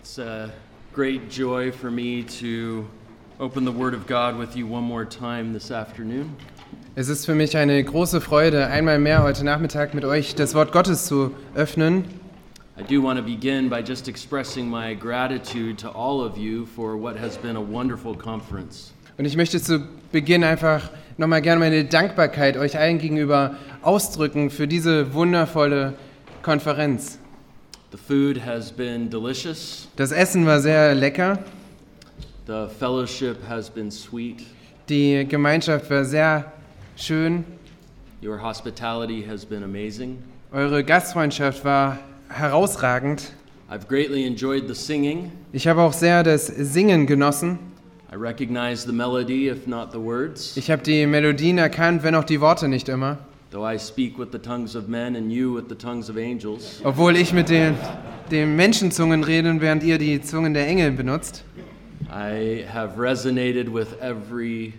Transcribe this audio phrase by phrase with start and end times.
[0.00, 0.50] It's a
[0.92, 2.86] great joy for me to
[3.38, 6.36] open the Word of God with you one more time this afternoon.
[6.94, 10.72] Es ist für mich eine große Freude, einmal mehr heute Nachmittag mit euch das Wort
[10.72, 12.04] Gottes zu öffnen.
[12.78, 16.96] I do want to begin by just expressing my gratitude to all of you for
[17.00, 18.92] what has been a wonderful conference.
[19.18, 19.80] Und ich möchte zu
[20.12, 25.94] Beginn einfach nochmal gerne meine Dankbarkeit euch allen gegenüber ausdrücken für diese wundervolle
[26.42, 27.18] Konferenz.
[27.92, 31.38] The food has been delicious, Das Essen war sehr lecker,
[32.46, 34.42] the fellowship has been sweet,
[34.88, 36.52] die Gemeinschaft war sehr
[36.96, 37.44] schön,
[38.22, 40.18] your hospitality has been amazing.
[40.52, 43.32] eure Gastfreundschaft war herausragend.
[43.70, 45.30] I've greatly enjoyed the singing.
[45.52, 47.58] Ich habe auch sehr das Singen genossen.
[48.12, 50.56] I recognize the melody, if not the words.
[50.56, 53.18] Ich habe die Melodien erkannt, wenn auch die Worte nicht immer.
[53.50, 56.80] Though I speak with the tongues of men and you with the tongues of angels,
[56.84, 57.74] Obwohl ich mit den,
[58.30, 61.44] den Menschenzungen rede, während ihr die Zungen der Engel benutzt.
[62.10, 64.74] I have resonated with every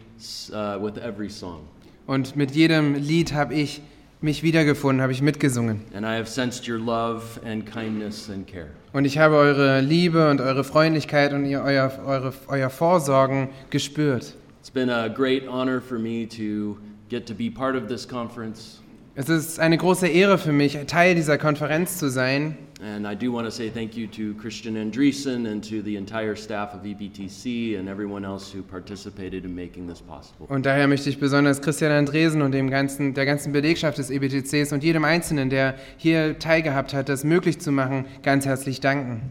[0.52, 1.62] uh, with every song,
[2.08, 3.82] Und mit jedem Lied habe ich
[4.22, 5.82] mich wiedergefunden, habe ich mitgesungen.
[5.94, 8.68] and I have sensed your love and kindness and care.
[8.94, 14.36] Und ich habe eure Liebe und eure Freundlichkeit und ihr, euer, eure, euer Vorsorgen gespürt.
[14.60, 16.78] It's been a great honor for me to
[17.10, 18.82] get to be part of this conference,
[19.16, 22.56] Es ist eine große Ehre für mich, Teil dieser Konferenz zu sein.
[22.80, 26.36] and I do want to say thank you to Christian Andreessen and to the entire
[26.36, 30.46] staff of EBTC and everyone else who participated in making this possible.
[30.48, 34.72] Und daher möchte ich besonders Christian Andresen und dem ganzen, der ganzen Belegschaft des EBTCs
[34.74, 39.22] und jedem Einzelnen, der hier teilgehabt hat, das möglich zu machen, ganz herzlich danken.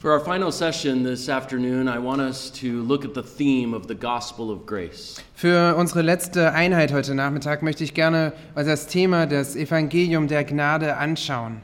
[0.00, 3.86] For our final session this afternoon, I want us to look at the theme of
[3.86, 5.22] the gospel of grace.
[5.34, 10.96] Für unsere letzte Einheit heute Nachmittag möchte ich gerne das Thema das Evangelium der Gnade
[10.96, 11.60] anschauen.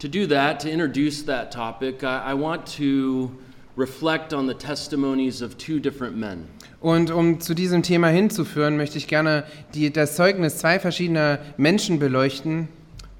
[0.00, 3.30] To do that, to introduce that topic, I, I want to
[3.78, 6.46] reflect on the testimonies of two different men.
[6.82, 11.98] Und um zu diesem Thema hinzuführen, möchte ich gerne die, das Zeugnis zwei verschiedener Menschen
[11.98, 12.68] beleuchten.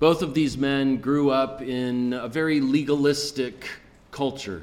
[0.01, 3.82] Both of these men grew up in a very legalistic
[4.13, 4.61] culture.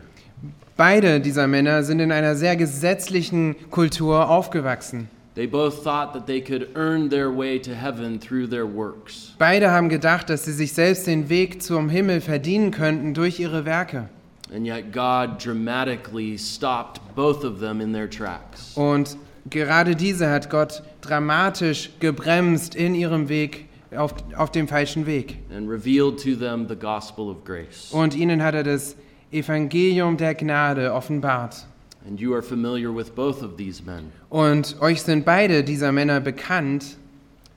[0.77, 5.09] Beide dieser Männer sind in einer sehr gesetzlichen Kultur aufgewachsen.
[5.35, 9.33] They both thought that they could earn their way to heaven through their works.
[9.37, 13.65] Beide haben gedacht, dass sie sich selbst den Weg zum Himmel verdienen könnten durch ihre
[13.65, 14.09] Werke.
[14.53, 18.75] And yet, God dramatically stopped both of them in their tracks.
[18.75, 19.17] Und
[19.49, 25.37] gerade diese hat Gott dramatisch gebremst in ihrem Weg, auf, auf dem falschen Weg.
[25.55, 27.89] and revealed to them the gospel of grace.
[27.91, 28.95] Und ihnen hat er das
[29.31, 31.65] Evangelium der Gnade offenbart.
[32.07, 34.11] And you are familiar with both of these men.
[34.29, 36.97] Und euch sind beide dieser Männer bekannt.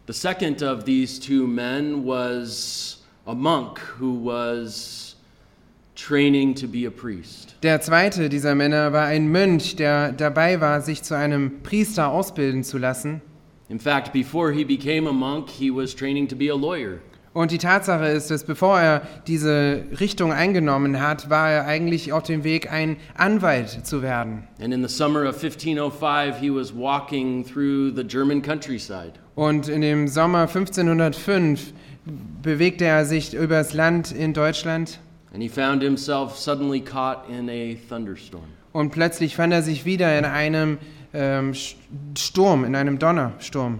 [0.06, 5.16] The second of these two men was a monk who was
[5.94, 7.54] training to be a priest.
[7.62, 12.64] Der zweite dieser Männer war ein Mönch, der dabei war, sich zu einem Priester ausbilden
[12.64, 13.22] zu lassen.
[13.68, 16.98] In fact, before he became a monk, he was training to be a lawyer.
[17.34, 22.24] Und die Tatsache ist, dass bevor er diese Richtung eingenommen hat, war er eigentlich auf
[22.24, 24.46] dem Weg, ein Anwalt zu werden.
[24.62, 29.12] And in the summer of 1505, he was walking through the German countryside.
[29.34, 31.72] Und in dem Sommer 1505
[32.42, 34.98] bewegte er sich übers Land in Deutschland
[35.32, 38.44] And he found himself suddenly caught in a thunderstorm.
[38.72, 40.76] und plötzlich fand er sich wieder in einem
[41.14, 41.54] ähm,
[42.18, 43.78] Sturm, in einem Donnersturm.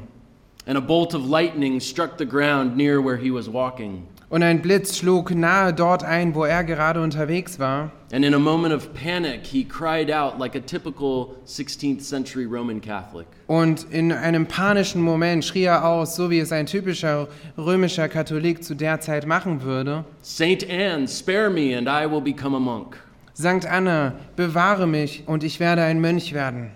[0.66, 4.06] And a bolt of lightning struck the ground near where he was walking.
[4.32, 7.90] Und ein Blitz schlug nahe dort ein, wo er gerade unterwegs war.
[8.12, 12.80] And in a moment of panic, he cried out like a typical 16th century Roman
[12.80, 13.26] Catholic.
[13.46, 18.64] Und in einem panischen Moment schrie er aus, so wie es ein typischer römischer Katholik
[18.64, 20.04] zu der Zeit machen würde.
[20.22, 22.96] Saint Anne, spare me, and I will become a monk.
[23.34, 26.70] Sankt Anna, bewahre mich und ich werde ein Mönch werden.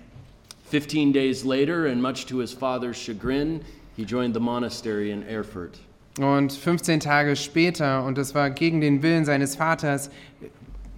[0.71, 3.61] Fifteen days later, and much to his father's chagrin,
[3.97, 5.79] he joined the monastery in Erfurt.
[6.19, 10.11] Und 15 Tage später, und das war gegen den Willen seines Vaters,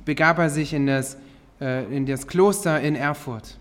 [0.05, 1.17] begab er sich in das,
[1.61, 3.57] äh, in das Kloster in Erfurt.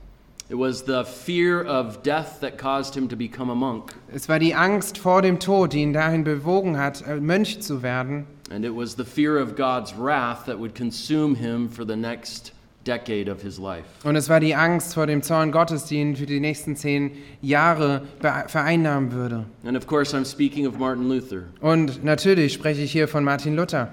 [0.50, 4.40] It was the fear of death that caused him to become a monk, Es war
[4.40, 8.28] die Angst vor dem Tod, die ihn dahin bewogen hat, äh, Mönch zu werden.
[8.50, 12.54] and it was the fear of God's wrath that would consume him for the next
[12.88, 13.84] decade of his life.
[14.04, 17.12] Und es war die Angst vor dem Zorn Gottes, die ihn für die nächsten zehn
[17.42, 18.04] Jahre
[18.48, 19.46] vereinnahmen würde.
[19.66, 21.44] And of course, I'm speaking of Martin Luther.
[21.62, 23.92] Und natürlich spreche ich hier von Martin Luther.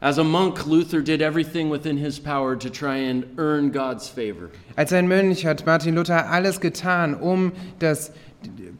[0.00, 4.50] As a monk, Luther did everything within his power to try and earn God's favor.
[4.76, 8.12] Als ein Mönch hat Martin Luther alles getan, um das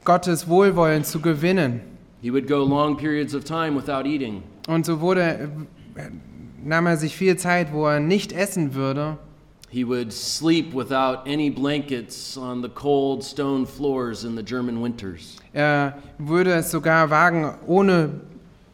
[0.05, 1.81] Gottes Wohlwollen zu gewinnen.
[2.20, 4.43] He would go long periods of time without eating.
[4.67, 5.49] Und so wurde,
[6.64, 9.19] nahm er sich viel Zeit, wo er nicht essen würde.
[9.70, 15.37] He would sleep without any blankets on the cold stone floors in the German winters.
[15.52, 18.11] Er würde es sogar wagen, ohne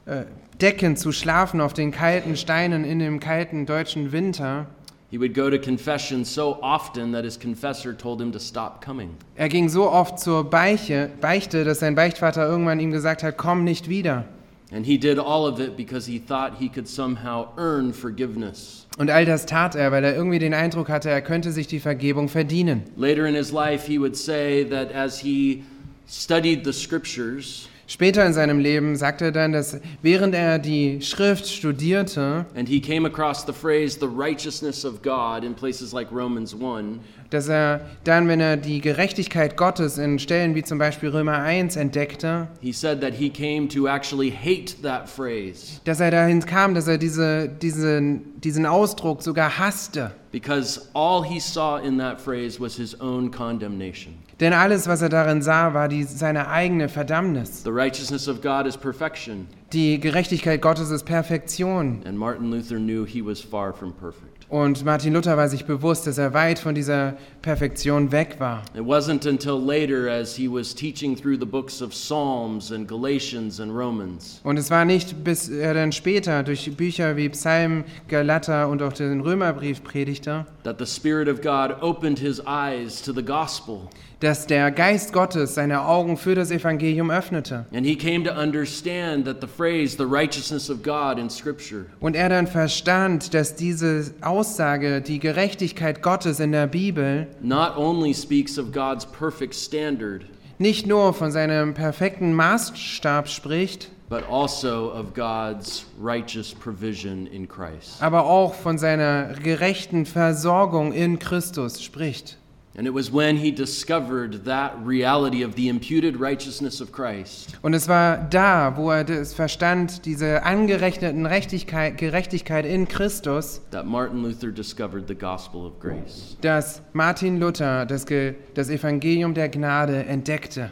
[0.04, 0.24] äh,
[0.60, 4.66] Decken zu schlafen auf den kalten Steinen in dem kalten deutschen Winter.
[5.10, 9.16] He would go to confession so often that his confessor told him to stop coming.
[9.36, 13.64] Er ging so oft zur Beiche, Beichte, dass sein Beichtvater irgendwann ihm gesagt hat, komm
[13.64, 14.26] nicht wieder.
[14.72, 18.86] And he did all of it because he thought he could somehow earn forgiveness.
[18.98, 21.80] Und all das tat er, weil er irgendwie den Eindruck hatte, er könnte sich die
[21.80, 22.82] Vergebung verdienen.
[22.96, 25.64] Later in his life, he would say that as he
[26.06, 31.48] studied the scriptures Später in seinem Leben sagte er dann, dass während er die Schrift
[31.48, 36.54] studierte, and he came across the phrase the righteousness of God in places like Romans
[36.54, 37.00] 1,
[37.30, 41.76] dass er dann, wenn er die Gerechtigkeit Gottes in Stellen wie zum Beispiel Römer 1
[41.76, 46.74] entdeckte, he said that he came to actually hate that phrase dass er dahin kam,
[46.74, 50.10] dass er diese, diesen, diesen Ausdruck sogar hasste.
[50.32, 54.14] because all he saw in that phrase was his own condemnation.
[54.38, 57.62] Denn alles, was er darin sah, war die, seine eigene Verdammnis.
[57.62, 62.02] The righteousness of God is perfection, Die Gerechtigkeit Gottes ist Perfektion.
[62.06, 64.39] and Martin Luther knew he was far from perfect.
[64.50, 68.64] Und Martin Luther war sich bewusst, dass er weit von dieser Perfektion weg war.
[68.74, 73.60] It wasn't until later, as he was teaching through the books of Psalms and Galatians
[73.60, 78.68] and Romans, Und es war nicht, bis er dann später durch Bücher wie Psalm, Galater
[78.68, 83.24] und auch den Römerbrief predigte, that the Spirit of God opened his eyes to the
[83.24, 83.88] gospel,
[84.20, 87.64] dass der Geist Gottes seine Augen für das Evangelium öffnete.
[87.72, 92.14] and he came to understand that the phrase, the righteousness of God in Scripture, Und
[92.16, 98.58] er dann verstand, dass diese Aussage, die Gerechtigkeit Gottes in der Bibel, not only speaks
[98.58, 100.22] of God's perfect standard,
[100.58, 108.02] nicht nur von seinem perfekten Maßstab spricht, but also of God's righteous provision in Christ.
[108.02, 112.36] aber auch von seiner gerechten Versorgung in Christus spricht.
[112.76, 117.74] And it was when he discovered that reality of the imputed righteousness of Christ Und
[117.74, 124.22] es war da, wo er das verstand, diese angerechneten Rechtigkeit, Gerechtigkeit in Christus, that Martin
[124.22, 126.36] Luther discovered the gospel of grace.
[126.42, 128.06] dass Martin Luther das,
[128.54, 130.70] das Evangelium der Gnade entdeckte.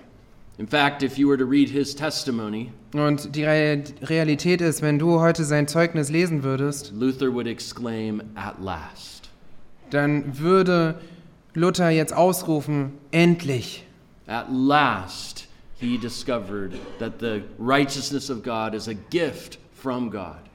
[0.59, 4.99] In fact, if you were to read his testimony, Und die Re Realität ist, wenn
[5.00, 9.29] du heute sein Zeugnis lesen würdest, Luther would exclaim, At last.
[9.91, 10.95] dann würde
[11.59, 13.85] Luther jetzt ausrufen, endlich.
[14.27, 15.47] At last,
[15.81, 20.48] he discovered that the righteousness of God is a gift from God.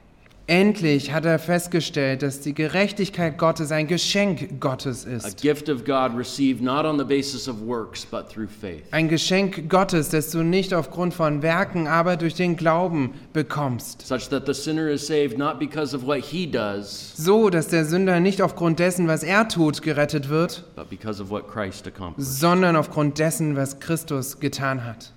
[0.46, 5.40] Endlich hat er festgestellt, dass die Gerechtigkeit Gottes ein Geschenk Gottes A ist.
[5.40, 8.82] gift of God received not on the basis of works, but through faith.
[8.90, 14.06] Ein Geschenk Gottes, das du nicht aufgrund von Werken, aber durch den Glauben bekommst.
[14.06, 17.86] Such that the sinner is saved not because of what he does, So, dass der
[17.86, 22.30] Sünder nicht aufgrund dessen, was er tut, gerettet wird, but because of what Christ accomplished.
[22.38, 25.10] sondern aufgrund dessen, was Christus getan hat.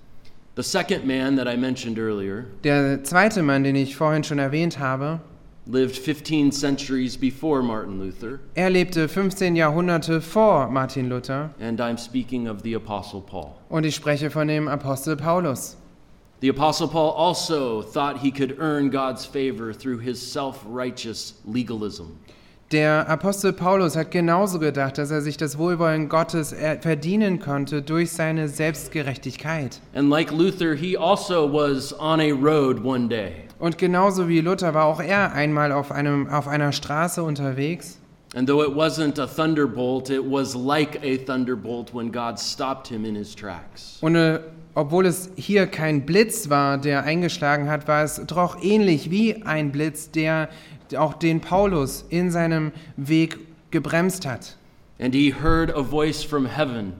[0.57, 4.80] The second man that I mentioned earlier Der zweite Mann, den ich vorhin schon erwähnt
[4.80, 5.19] habe,
[5.68, 12.00] lived 15 centuries before Martin Luther, er lebte 15 Jahrhunderte vor Martin Luther and I'm
[12.00, 13.56] speaking of the Apostle Paul.
[13.69, 15.77] und ich spreche von dem Apostel Paulus.
[16.39, 22.18] The Apostle Paul also thought he could earn God's favor through his self righteous legalism.
[22.73, 27.81] Der Apostel Paulus hat genauso gedacht, dass er sich das Wohlwollen Gottes er- verdienen konnte
[27.81, 29.79] durch seine Selbstgerechtigkeit.
[29.95, 33.31] And like Luther, he also was on a road one day.
[33.59, 38.00] Und genauso wie Luther war auch er einmal auf, einem, auf einer Straße unterwegs.
[38.36, 43.05] And though it wasn't a thunderbolt, it was like a thunderbolt when God stopped him
[43.05, 43.97] in his tracks.
[44.01, 44.17] Und
[44.75, 49.71] obwohl es hier kein Blitz war, der eingeschlagen hat, war es doch ähnlich wie ein
[49.71, 50.50] Blitz, der
[50.96, 53.38] auch den Paulus in seinem Weg
[53.72, 54.56] gebremst hat.
[55.00, 56.94] And he heard a voice from heaven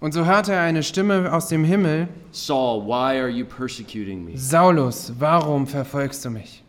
[0.00, 4.36] Und so hörte er eine Stimme aus dem Himmel, Saul, why are you persecuting me?
[4.36, 6.62] Saulus, warum verfolgst du mich?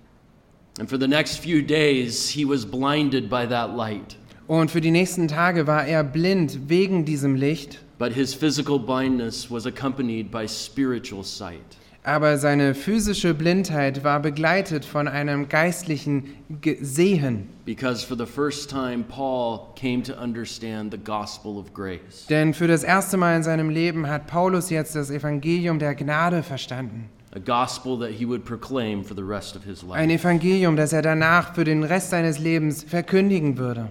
[0.79, 4.17] And for the next few days, he was blinded by that light.
[4.47, 9.49] Und für die nächsten Tage war er blind wegen diesem Licht, But his physical blindness
[9.49, 11.77] was accompanied by spiritual sight.
[12.05, 17.49] Aber seine physische Blindheit war begleitet von einem geistlichen Ge Sehen.
[17.65, 22.27] Because for the first time, Paul came to understand the gospel of grace.
[22.29, 26.43] Denn für das erste Mal in seinem Leben hat Paulus jetzt das Evangelium der Gnade
[26.43, 27.09] verstanden.
[27.33, 30.21] A gospel that he would proclaim for the rest of his Ein life.
[30.21, 33.89] Evangelium, das er danach für den Rest seines Lebens verkündigen würde.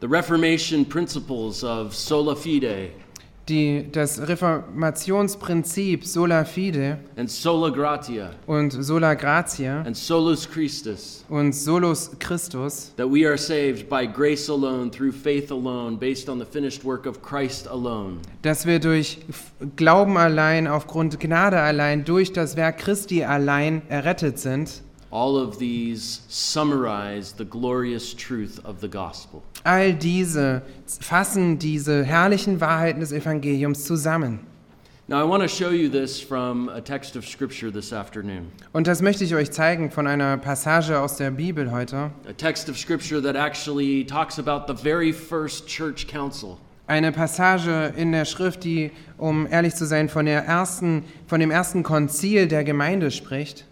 [0.00, 2.88] The Reformation principles of sola fide,
[3.52, 11.24] die, das Reformationsprinzip sola fide and sola gratia und sola gratia and solus Christus.
[11.28, 16.38] und solus Christus, That we are saved by grace alone, through faith alone, based on
[16.38, 18.18] the finished work of Christ alone.
[18.42, 19.18] dass wir durch
[19.76, 24.82] Glauben allein, aufgrund Gnade allein, durch das Werk Christi allein errettet sind.
[25.12, 29.42] All of these summarize the glorious truth of the gospel.
[29.62, 30.62] All diese
[31.00, 34.46] fassen diese herrlichen Wahrheiten des Evangeliums zusammen.
[35.08, 38.50] Now, I want to show you this from a text of Scripture this afternoon.
[38.72, 42.12] Und das möchte ich euch zeigen von einer Passage aus der Bibel heute.
[42.26, 46.56] A text of Scripture that actually talks about the very first church council.
[46.86, 51.50] Eine Passage in der Schrift, die, um ehrlich zu sein, von, der ersten, von dem
[51.50, 53.66] ersten Konzil der Gemeinde spricht.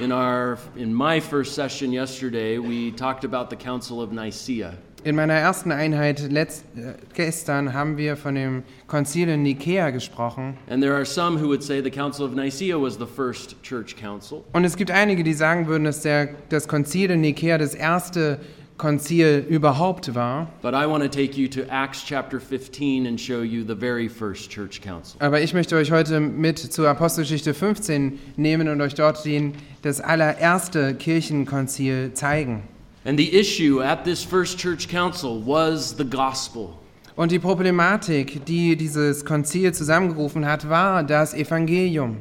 [0.00, 4.74] In, our, in my first session yesterday, we talked about the Council of Nicaea.
[5.04, 10.56] In meiner ersten Einheit letzt, äh, gestern haben wir von dem Konzil in Nikea gesprochen.
[10.68, 13.96] And there are some who would say the Council of Nicaea was the first church
[13.96, 14.44] council.
[14.52, 18.40] Und es gibt einige, die sagen würden, dass der, das Konzil in Nikea das erste
[18.76, 20.48] Konzil überhaupt war.
[20.62, 24.08] But I want to take you to Acts chapter 15 and show you the very
[24.08, 25.16] first church council.
[25.20, 30.00] Aber ich möchte euch heute mit zur Apostelgeschichte 15 nehmen und euch dort den, das
[30.00, 32.62] allererste Kirchenkonzil zeigen.
[33.04, 36.70] And the issue at this first church council was the gospel.
[37.14, 42.18] Und die Problematik, die dieses Konzil zusammengerufen hat, war das Evangelium.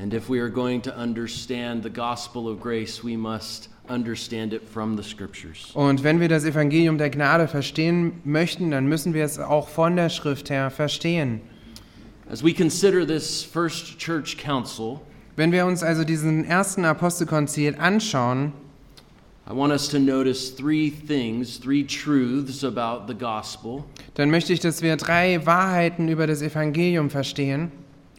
[0.00, 4.62] And if we are going to understand the gospel of grace, we must understand it
[4.68, 5.70] from the scriptures.
[5.74, 9.96] Und wenn wir das Evangelium der Gnade verstehen möchten, dann müssen wir es auch von
[9.96, 11.40] der Schrift her verstehen.
[12.30, 15.00] As we consider this first church council,
[15.36, 18.52] Wenn wir uns also diesen ersten Apostelkonzil anschauen,
[19.46, 23.84] I want us to notice three things, three truths about the gospel.
[24.14, 27.70] dann möchte ich, dass wir drei Wahrheiten über das Evangelium verstehen.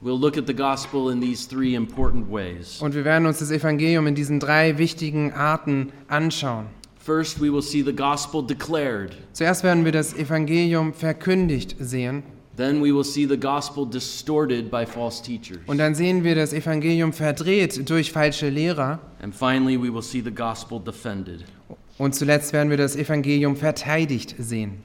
[0.06, 2.80] We'll look at the gospel in these three important ways.
[2.80, 6.68] Und wir werden uns das Evangelium in diesen drei wichtigen Arten anschauen.
[7.00, 9.16] First, we will see the gospel declared.
[9.34, 12.22] Zuerst werden wir das Evangelium verkündigt sehen.
[12.56, 15.58] Then we will see the gospel distorted by false teachers.
[15.66, 19.00] Und dann sehen wir das Evangelium verdreht durch falsche Lehrer.
[19.24, 21.46] And finally, we will see the gospel defended.
[21.98, 24.84] Und zuletzt werden wir das Evangelium verteidigt sehen.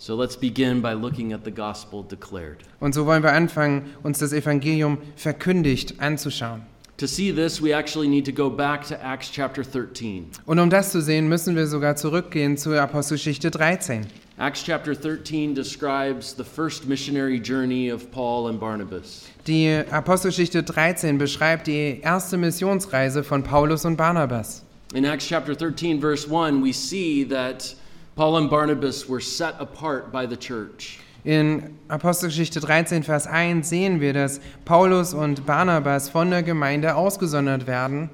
[0.00, 2.58] So let's begin by looking at the gospel declared.
[2.78, 6.62] Und so wollen wir anfangen, uns das Evangelium verkündigt anzuschauen.
[6.98, 10.30] To see this, we actually need to go back to Acts chapter 13.
[10.46, 14.06] Und um das zu sehen, müssen wir sogar zurückgehen zur Apostelgeschichte 13.
[14.38, 19.26] Acts chapter 13 describes the first missionary journey of Paul and Barnabas.
[19.48, 24.64] Die Apostelgeschichte 13 beschreibt die erste Missionsreise von Paulus und Barnabas.
[24.94, 27.74] In Acts chapter 13, verse 1, we see that
[28.18, 30.98] Paul and Barnabas were set apart by the church.
[31.24, 37.68] In Apostelgeschichte 13, Vers 1 sehen wir, dass Paulus und Barnabas von der Gemeinde ausgesondert
[37.68, 38.10] werden,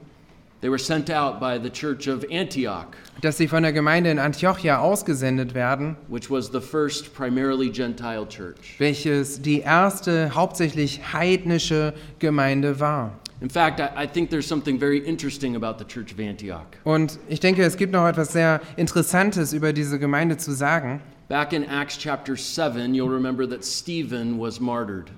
[0.61, 2.89] They were sent out by the church of Antioch,
[3.23, 8.27] dass sie von der Gemeinde in Antiochia ausgesendet werden, which was the first primarily Gentile
[8.29, 8.77] church.
[8.79, 13.13] welches die erste hauptsächlich heidnische Gemeinde war.
[13.41, 16.67] In fact, I, I think there's something very interesting about the church of Antioch.
[16.85, 21.01] Und ich denke, es gibt noch etwas sehr Interessantes über diese Gemeinde zu sagen.
[21.29, 25.11] Back in Acts chapter 7, you'll remember that Stephen was martyred.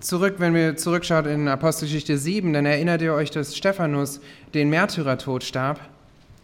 [0.00, 4.20] Zurück, wenn wir zurückschaut in Apostelgeschichte 7, dann erinnert ihr euch, dass Stephanus
[4.54, 5.80] den Märtyrertod starb.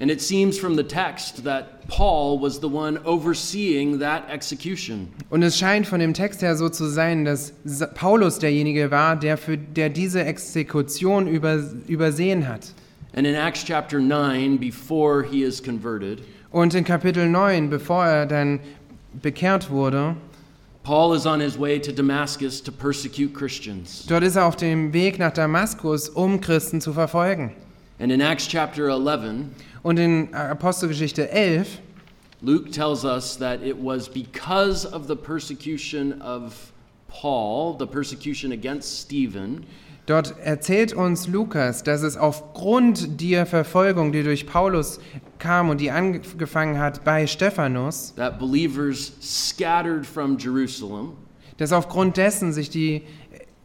[0.02, 5.06] And it seems from the text that Paul was the one overseeing that execution.
[5.30, 7.52] Und es scheint von dem Text her so zu sein, dass
[7.94, 12.72] Paulus derjenige war, der, für, der diese Exekution über, übersehen hat.
[13.14, 18.26] And in Acts chapter 9, before he is converted, Und in Kapitel 9, bevor er
[18.26, 18.58] dann
[19.22, 20.16] bekehrt wurde,
[20.82, 24.04] Paul is on his way to Damascus to persecute Christians.
[24.08, 27.52] dort ist er auf dem Weg nach Damaskus, um Christen zu verfolgen.
[28.00, 29.44] And in Acts chapter 11,
[29.82, 31.80] Und in Apostelgeschichte 11
[32.40, 36.72] Luke tells us that it was because of the persecution of
[37.08, 39.64] Paul, the persecution against Stephen,
[40.06, 44.98] Dort erzählt uns Lukas, dass es aufgrund der Verfolgung, die durch Paulus
[45.38, 51.12] kam und die angefangen hat bei Stephanus, that believers scattered from Jerusalem.
[51.58, 53.02] dass aufgrund dessen sich die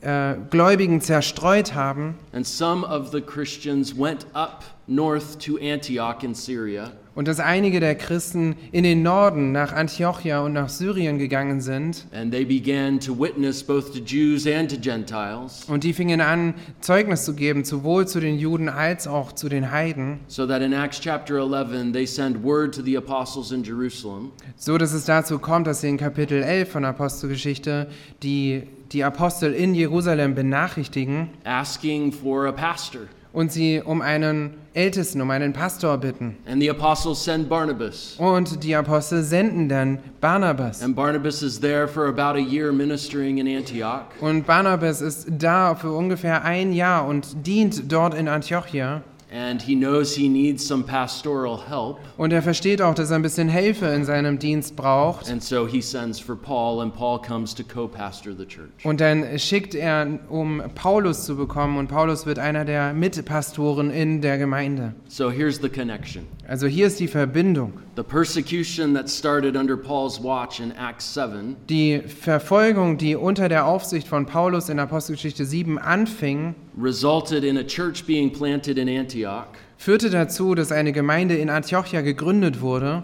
[0.08, 2.16] äh, Gläubigen zerstreut haben.
[2.32, 6.92] And some of the Christians went up north to Antioch in Syria.
[7.14, 12.06] Und dass einige der Christen in den Norden nach Antiochia und nach Syrien gegangen sind.
[12.14, 16.54] And they began to witness both to Jews and to Gentiles, Und die fingen an,
[16.80, 20.20] Zeugnis zu geben, sowohl zu den Juden als auch zu den Heiden.
[20.28, 24.78] so that in Acts chapter 11 they send word to the apostles in Jerusalem So
[24.78, 27.88] dass es dazu kommt, dass sie in Kapitel 11 von Apostelgeschichte
[28.22, 33.08] die, die Apostel in Jerusalem benachrichtigen asking for a pastor.
[33.34, 36.38] und sie um einen Ältesten, um einen Pastor bitten.
[36.48, 38.16] And the apostles send Barnabas.
[38.18, 40.82] Und die Apostel senden dann Barnabas.
[40.82, 44.06] And Barnabas is there for about a year ministering in Antioch.
[44.22, 49.04] Und Barnabas ist da für ungefähr ein Jahr und dient dort in Antiochia.
[49.30, 52.00] And he knows he needs some pastoral help.
[52.18, 55.30] Und er versteht auch, dass er ein bisschen Hilfe in seinem Dienst braucht.
[55.30, 58.86] And so he sends for Paul, and Paul comes to co pastor the church.
[58.86, 61.78] Und dann schickt er, um Paulus zu bekommen.
[61.78, 64.94] Und Paulus wird einer der Mitpastoren in der Gemeinde.
[65.10, 67.74] So here's the connection Also hier ist die Verbindung.
[67.98, 73.66] the persecution that started under Paul's watch in Acts 7 Die Verfolgung, die unter der
[73.66, 79.48] Aufsicht von Paulus in Apostelgeschichte 7 anfing, resulted in a church being planted in Antioch,
[79.78, 83.04] führte dazu, dass eine Gemeinde in Antiochia gegründet wurde,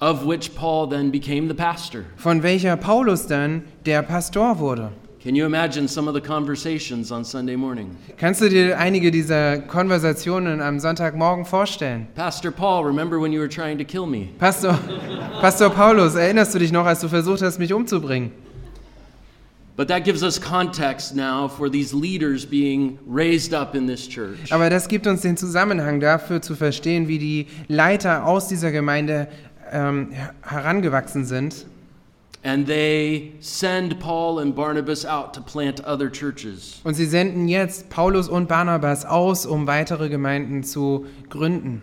[0.00, 2.00] of which Paul then became the pastor.
[2.16, 4.90] von welcher Paulus dann der Pastor wurde.
[5.24, 7.96] Can you imagine some of the conversations on Sunday morning?
[8.18, 12.08] Kannst du dir einige dieser Konversationen am Sonntagmorgen vorstellen?
[12.14, 14.28] Pastor Paul, remember when you were trying to kill me?
[14.38, 14.78] Pastor,
[15.40, 18.32] Pastor Paulus, erinnerst du dich noch, als du versucht hast, mich umzubringen?
[19.76, 24.52] But that gives us context now for these leaders being raised up in this church.
[24.52, 29.26] Aber das gibt uns den Zusammenhang dafür zu verstehen, wie die Leiter aus dieser Gemeinde
[29.72, 31.64] ähm, her- herangewachsen sind.
[32.44, 36.80] And they send Paul and Barnabas out to plant other churches.
[36.84, 41.80] Und sie senden jetzt Paulus und Barnabas aus, um weitere Gemeinden zu gründen.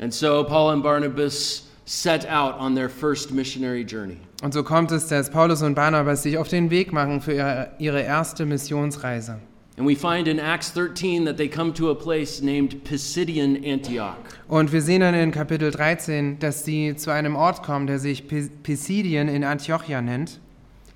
[0.00, 4.16] And so Paul and Barnabas set out on their first missionary journey.
[4.42, 8.00] Und so kommt es, dass Paulus und Barnabas sich auf den Weg machen für ihre,
[8.00, 9.38] erste Missionsreise.
[9.80, 14.18] And we find in Acts 13 that they come to a place named Pisidian Antioch.
[14.46, 18.28] Und wir sehen dann in Kapitel 13, dass sie zu einem Ort kommen, der sich
[18.28, 20.38] Pis- Pisidien in Antiochia nennt.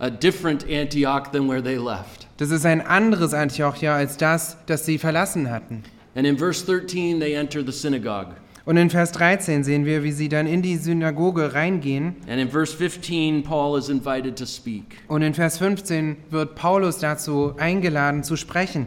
[0.01, 2.27] a different Antioch than where they left.
[2.37, 5.83] Das ist ein anderes Antiochia als das, das sie verlassen hatten.
[6.15, 8.35] And in verse 13, they enter the synagogue.
[8.67, 12.17] Und in Vers 13 sehen wir, wie sie dann in die Synagoge reingehen.
[12.27, 15.03] And in verse 15, Paul is invited to speak.
[15.07, 18.87] Und in Vers 15 wird Paulus dazu eingeladen zu sprechen.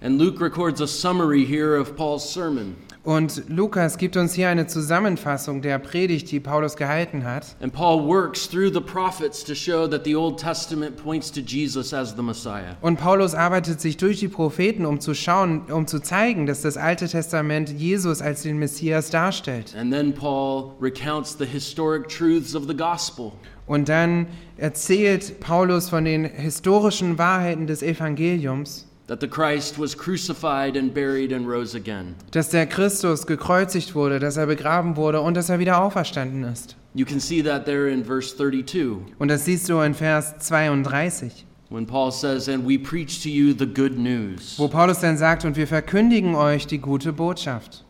[0.00, 2.76] And Luke records a summary here of Paul's sermon.
[3.02, 7.56] Und Lukas gibt uns hier eine Zusammenfassung der Predigt, die Paulus gehalten hat.
[7.62, 11.94] And Paul works through the prophets to show that the Old Testament points to Jesus
[11.94, 12.76] as the Messiah.
[12.82, 16.76] Und Paulus arbeitet sich durch die Propheten, um zu schauen, um zu zeigen, dass das
[16.76, 19.74] Alte Testament Jesus als den Messias darstellt.
[19.78, 23.32] And then Paul recounts the historic truths of the gospel.
[23.66, 30.76] Und dann erzählt Paulus von den historischen Wahrheiten des Evangeliums, That the Christ was crucified
[30.76, 32.14] and buried and rose again.
[32.30, 36.76] dass der Christus gekreuzigt wurde, dass er begraben wurde und dass er wieder auferstanden ist.
[36.94, 41.44] You can see that there in verse 32 Und das siehst du in Vers 32,
[41.70, 44.56] when Paul says, And we preach to you the good news.
[44.56, 47.84] wo Paulus dann sagt, und wir verkündigen euch die gute Botschaft.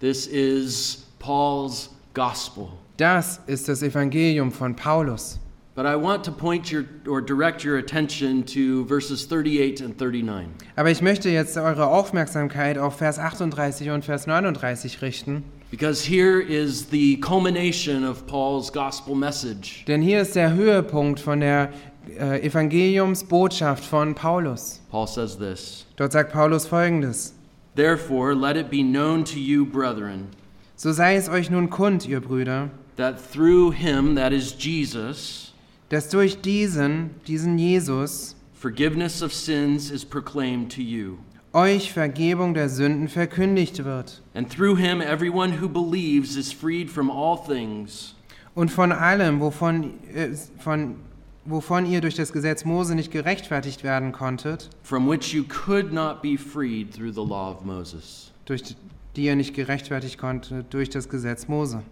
[0.00, 2.66] This is Paul's gospel.
[2.96, 5.38] Das ist das Evangelium von Paulus.
[5.76, 10.46] But I want to point your or direct your attention to verses 38 and 39.
[10.76, 16.40] Aber ich möchte jetzt eure Aufmerksamkeit auf Vers 38 und Vers 39 richten, Because here
[16.40, 19.84] is the culmination of Paul's gospel message.
[19.88, 21.70] denn hier ist der Höhepunkt von der
[22.16, 24.80] äh, Evangeliumsbotschaft von Paulus.
[24.90, 27.34] Paul says this Dort sagt Paulus folgendes:
[27.74, 30.28] Therefore, let it be known to you, brethren,
[30.76, 35.52] So sei es euch nun kund, ihr Brüder, that through him, that is Jesus,
[35.88, 41.18] dass durch diesen, diesen Jesus, forgiveness of sins is proclaimed to you.
[41.52, 44.22] euch Vergebung der Sünden verkündigt wird.
[44.34, 48.14] And through him, everyone who believes is freed from all things
[48.54, 50.96] Und von allem, wovon, äh, von,
[51.44, 56.22] wovon ihr durch das Gesetz Mose nicht gerechtfertigt werden konntet, from which you could not
[56.22, 58.32] be freed through the law of Moses.
[58.44, 58.76] durch
[59.16, 61.82] die ihr nicht gerechtfertigt konntet durch das Gesetz Mose.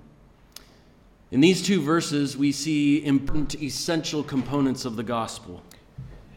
[1.32, 5.62] In these two verses, we see important, essential components of the gospel.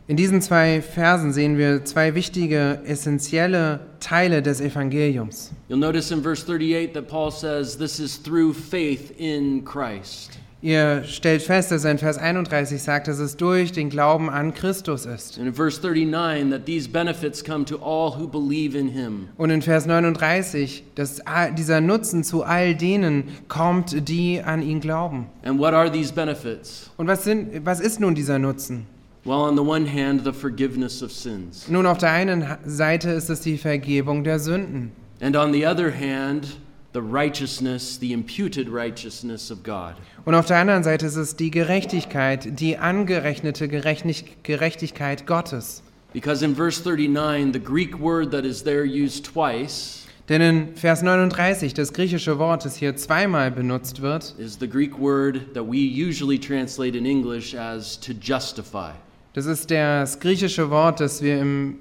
[0.07, 5.51] In diesen zwei Versen sehen wir zwei wichtige, essentielle Teile des Evangeliums.
[5.67, 10.39] You'll notice in verse 38 that Paul says this is through faith in Christ.
[10.61, 14.53] Ihr stellt fest, dass er in Vers 31 sagt, dass es durch den Glauben an
[14.53, 15.37] Christus ist.
[15.37, 19.27] And in verse 39, that these benefits come to all who believe in him.
[19.37, 21.21] Und in Vers 39, dass
[21.57, 25.27] dieser Nutzen zu all denen kommt, die an ihn glauben.
[25.43, 26.89] And what are these benefits?
[26.97, 28.87] Und was, sind, was ist nun dieser Nutzen?
[29.25, 31.67] Well, on the one hand, the forgiveness of sins.
[31.67, 34.91] Nun, auf der einen Seite ist es die Vergebung der Sünden.
[35.19, 36.57] And on the other hand,
[36.95, 39.95] the righteousness, the imputed righteousness of God.
[40.25, 45.83] Und auf der anderen Seite ist es die Gerechtigkeit, die angerechnete Gerechtig- Gerechtigkeit Gottes.
[46.13, 51.03] Because in verse 39, the Greek word that is there used twice Denn in Vers
[51.03, 55.77] 39, das griechische Wort, das hier zweimal benutzt wird, is the Greek word that we
[55.77, 58.91] usually translate in English as to justify.
[59.33, 61.77] das ist das griechische Wort, das wir im,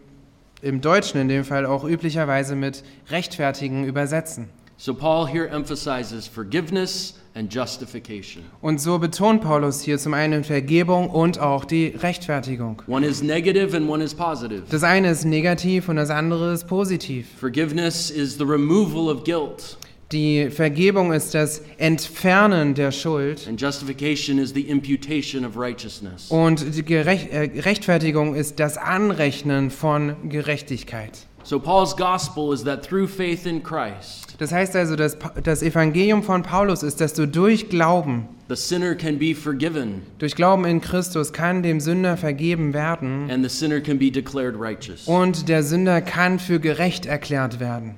[0.60, 4.48] im Deutschen in dem Fall auch üblicherweise mit rechtfertigen übersetzen.
[4.76, 8.42] So Paul here emphasizes forgiveness and justification.
[8.60, 12.82] Und so betont Paulus hier zum einen Vergebung und auch die Rechtfertigung.
[12.88, 14.62] One is negative and one is positive.
[14.70, 17.26] Das eine ist negativ und das andere ist positiv.
[17.38, 19.76] Forgiveness is the removal of guilt,
[20.12, 26.30] Die Vergebung ist das Entfernen der Schuld and justification is the imputation of righteousness.
[26.30, 31.26] und die Gerech äh, Rechtfertigung ist das Anrechnen von Gerechtigkeit.
[31.46, 35.62] So Paul's gospel is that through faith in Christ, Das heißt also, dass Pa- das
[35.62, 40.64] Evangelium von Paulus ist, dass du durch Glauben, the sinner can be forgiven durch Glauben
[40.64, 45.06] in Christus kann dem Sünder vergeben werden and the sinner can be declared righteous.
[45.06, 47.96] und der Sünder kann für gerecht erklärt werden.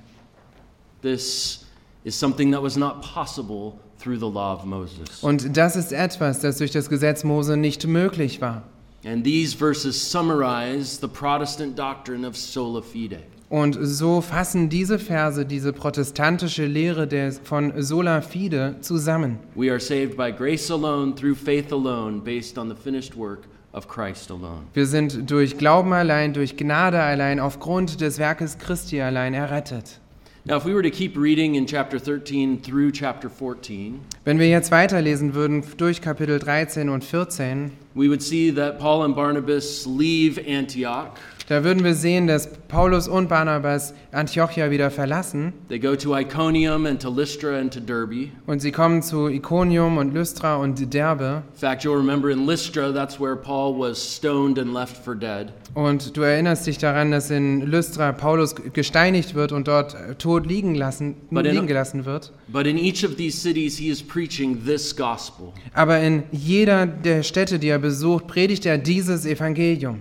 [1.03, 1.65] This
[2.05, 5.23] is something that was not possible through the law of Moses.
[5.23, 8.65] Und das ist etwas, das durch das Gesetz Mose nicht möglich war.
[9.05, 13.21] And these verses summarize the Protestant doctrine of sola fide.
[13.49, 19.39] Und so fassen diese Verse diese protestantische Lehre der, von sola fide zusammen.
[19.55, 23.87] We are saved by grace alone, through faith alone, based on the finished work of
[23.87, 24.63] Christ alone.
[24.75, 30.01] Wir sind durch Glauben allein, durch Gnade allein, aufgrund des Werkes Christi allein errettet.
[30.49, 34.49] Now, if we were to keep reading in chapter 13 through chapter 14, Wenn wir
[34.49, 39.87] jetzt weiterlesen würden durch Kapitel 13 und 14, we would see that Paul and Barnabas
[39.87, 41.15] leave Antioch.
[41.49, 46.87] Da würden wir sehen, dass Paulus und Barnabas Antiochia wieder verlassen They go to Iconium
[46.87, 48.31] and to Lystra and to Derbe.
[48.47, 51.43] und sie kommen zu Iconium und Lystra und Derbe.
[51.55, 55.53] In fact, you'll remember in Lystra, that's where Paul was stoned and left for dead.
[55.75, 60.47] Und du erinnerst dich daran, dass in Lystra Paulus gesteinigt wird und dort äh, tot
[60.47, 62.33] liegen, lassen, But in- liegen gelassen wird.
[62.49, 65.53] But in each of these cities, he is preaching this gospel.
[65.75, 70.01] Aber in jeder der Städte, die er besucht, predigt er dieses Evangelium.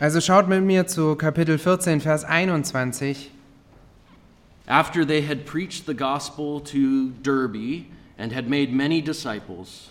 [0.00, 3.30] Also schaut mit mir zu Kapitel 14, Vers 21.
[4.66, 7.86] After they had preached the gospel to Derbe
[8.18, 9.90] and had made many disciples,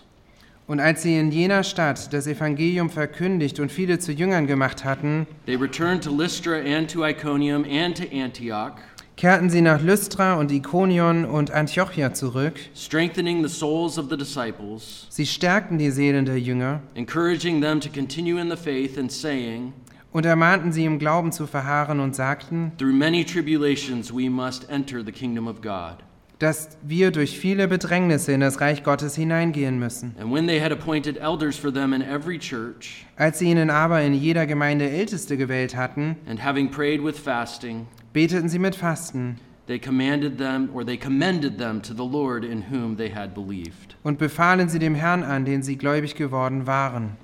[0.67, 5.25] Und als sie in jener Stadt das Evangelium verkündigt und viele zu Jüngern gemacht hatten,
[5.45, 8.73] they returned to Lystra and to Iconium and to Antioch,
[9.17, 12.53] kehrten sie nach Lystra und Ikonion und Antiochia zurück.
[12.75, 17.89] strengthening the souls of the disciples, Sie stärkten die Seelen der Jünger encouraging them to
[17.89, 19.73] continue in the faith, and saying,
[20.13, 25.03] und ermahnten sie im Glauben zu verharren und sagten, Through many tribulations we must enter
[25.03, 25.97] the kingdom of God.
[26.39, 30.15] dass wir durch viele Bedrängnisse in das Reich Gottes hineingehen müssen.
[30.21, 34.03] And when they had appointed elders for them in every church, Als sie ihnen aber
[34.03, 39.39] in jeder Gemeinde Älteste gewählt hatten, and having prayed with fasting, beteten sie mit Fasten
[39.67, 43.95] they commanded them, or they commended them to the Lord in whom they had believed.
[44.03, 47.17] und befahlen sie dem Herrn an, den sie gläubig geworden waren.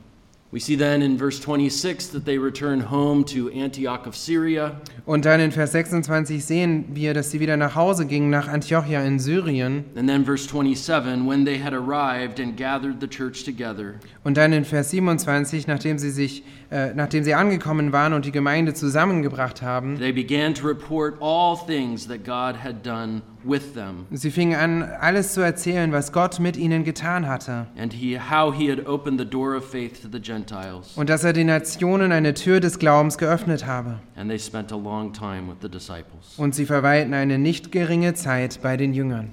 [0.54, 5.26] We see then in verse 26 that they return home to Antioch of Syria, Und
[5.26, 9.18] dann in Vers 26 sehen wir, dass sie wieder nach Hause gingen, nach Antiochia in
[9.18, 9.84] Syrien.
[9.96, 14.54] and then verse 27 when they had arrived and gathered the church together, Und dann
[14.54, 19.64] in Vers 27, nachdem sie, sich, äh, nachdem sie angekommen waren und die Gemeinde zusammengebracht
[19.64, 24.56] haben, they began to report all things that God had done with them, sie fingen
[24.60, 27.68] an, alles zu erzählen, was Gott mit ihnen getan hatte.
[27.78, 30.94] and he, how he had opened the door of faith to the Gentiles.
[30.96, 34.00] Und dass er den Nationen eine Tür des Glaubens geöffnet habe.
[34.16, 36.34] And they spent a long time with the disciples.
[36.38, 39.32] Und sie verweilten eine nicht geringe Zeit bei den Jüngern.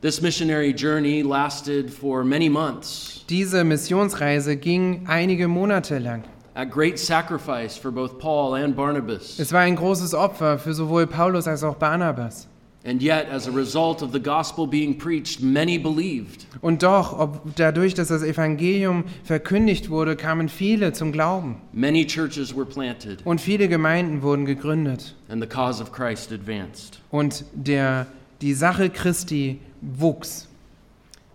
[0.00, 6.24] This missionary journey lasted for many months Diese Missionsreise ging einige Monate lang.
[6.54, 9.38] at great sacrifice for both Paul and Barnabas.
[9.38, 12.48] Es war ein großes Opfer für sowohl Paulus als auch Barnabas.
[12.84, 16.46] And yet, as a result of the gospel being preached, many believed.
[16.62, 21.56] Und doch, ob dadurch, dass das Evangelium verkündigt wurde, kamen viele zum Glauben.
[21.72, 25.14] Many churches were planted, Und viele Gemeinden wurden gegründet.
[25.28, 26.98] and the cause of Christ advanced.
[27.12, 28.06] Und der,
[28.40, 30.48] die Sache Christi wuchs.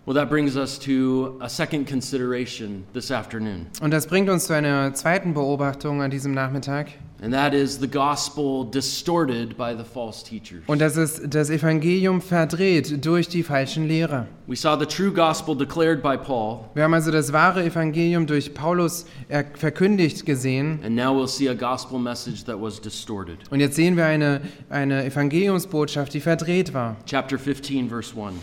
[0.05, 4.53] Well, that brings us to a second consideration this afternoon, Und das bringt uns zu
[4.53, 6.87] einer zweiten Beobachtung an diesem Nachmittag.
[7.21, 10.61] And that is the gospel distorted by the false teachers.
[10.67, 14.27] Und das ist das Evangelium verdreht durch die falschen Lehrer.
[14.47, 18.53] We saw the true gospel declared by Paul, Wir haben also das wahre Evangelium durch
[18.53, 20.79] Paulus er- verkündigt gesehen.
[20.85, 23.37] and now we'll see a gospel message that was distorted.
[23.49, 26.97] Und jetzt sehen wir eine, eine Evangeliumsbotschaft, die verdreht war.
[27.05, 28.35] Chapter 15, verse 1.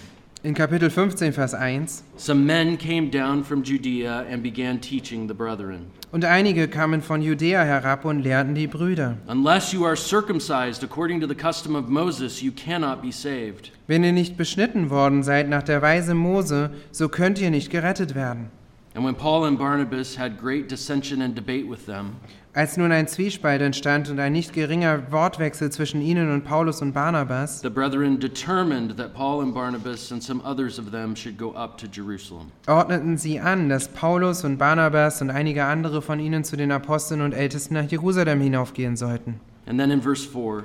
[0.45, 2.03] In Kapitel 15, Vers 1.
[2.19, 5.91] Some men came down from Judea and began teaching the brethren.
[6.13, 9.17] Und einige kamen von Judäa herab und lehrten die Brüder.
[9.27, 13.73] Unless you are circumcised according to the custom of Moses, you cannot be saved.
[13.87, 18.15] Wenn ihr nicht beschnitten worden seid nach der Weise Mose, so könnt ihr nicht gerettet
[18.15, 18.51] werden.
[18.95, 22.17] And when Paul and Barnabas had great dissension and debate with them,
[22.57, 26.93] Als nun ein Zwiespalt entstand und ein nicht geringer Wortwechsel zwischen ihnen und Paulus und
[26.93, 31.51] Barnabas, the brethren determined that Paul and Barnabas and some others of them should go
[31.57, 32.53] up to Jerusalem.
[32.69, 37.23] ordneten sie an, dass Paulus und Barnabas und einige andere von ihnen zu den Aposteln
[37.23, 39.41] und Ältesten nach Jerusalem hinaufgehen sollten.
[39.67, 40.63] And then in verse 4,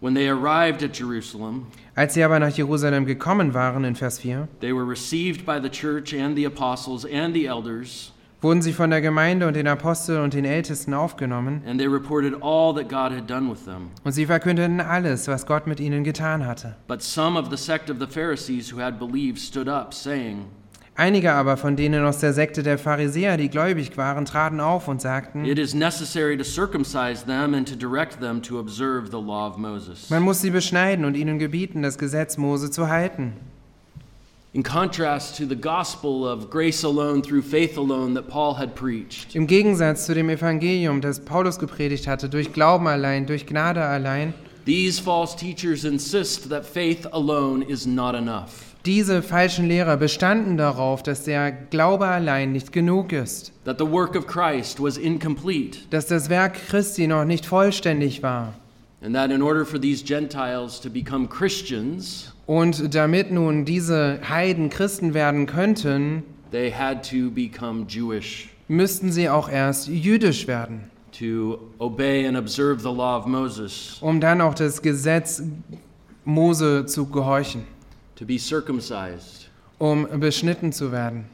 [0.00, 4.48] when they arrived at Jerusalem, Als sie aber nach Jerusalem gekommen waren, in Vers 4,
[4.60, 8.12] they were received by the church and the apostles and the elders,
[8.42, 12.34] wurden sie von der Gemeinde und den Aposteln und den Ältesten aufgenommen, and they reported
[12.42, 13.90] all that God had done with them.
[14.04, 16.76] und sie verkündeten alles, was Gott mit ihnen getan hatte.
[16.88, 20.46] But some of the sect of the Pharisees who had believed stood up, saying,
[20.96, 25.00] Einige aber von denen aus der Sekte der Pharisäer, die gläubig waren, traten auf und
[25.00, 29.48] sagten, It is necessary to circumcise them and to direct them to observe the law
[29.48, 30.10] of Moses.
[30.10, 33.32] man muss sie beschneiden und ihnen gebieten, das Gesetz Mose zu halten.
[34.52, 39.36] In contrast to the gospel of grace alone through faith alone that Paul had preached,
[39.36, 44.34] Im Gegensatz zu dem Evangelium, das Paulus gepredigt hatte, durch Glauben allein, durch Gnade allein,
[44.66, 51.04] these false teachers insist that faith alone is not enough, diese falschen Lehrer bestanden darauf,
[51.04, 56.06] dass der Glaube allein nicht genug ist, that the work of Christ was incomplete, dass
[56.08, 58.54] das Werk Christi noch nicht vollständig war.
[59.02, 64.70] and that in order for these Gentiles to become Christians, Und damit nun diese Heiden
[64.70, 71.60] Christen werden könnten, they had to become Jewish müssten sie auch erst jüdisch werden, to
[71.78, 75.44] obey and observe the law of Moses, um dann auch das Gesetz
[76.24, 77.62] Mose zu gehorchen,
[78.16, 79.48] to be circumcised.
[79.78, 81.26] um beschnitten zu werden.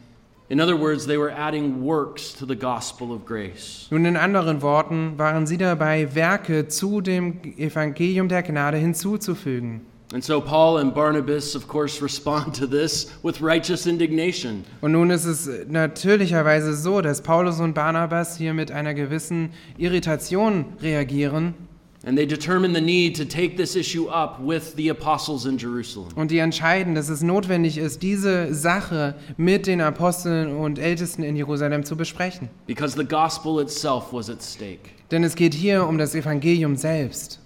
[0.50, 3.87] In other words, they were adding works to the gospel of grace.
[3.88, 9.81] Nun in anderen Worten waren sie dabei, Werke zu dem Evangelium der Gnade hinzuzufügen.
[10.16, 14.64] And so Paul and Barnabas, of course, respond to this with righteous indignation.
[14.81, 20.64] Und nun ist es natürlicherweise so, dass Paulus und Barnabas hier mit einer gewissen Irritation
[20.81, 21.52] reagieren
[22.07, 26.09] And they determine the need to take this issue up with the apostles in Jerusalem.
[26.16, 31.37] und die entscheiden, dass es notwendig ist, diese Sache mit den Aposteln und Ältesten in
[31.37, 32.48] Jerusalem zu besprechen.
[32.66, 34.92] Because the gospel itself was at stake.
[35.11, 37.40] Denn es geht hier um das Evangelium selbst.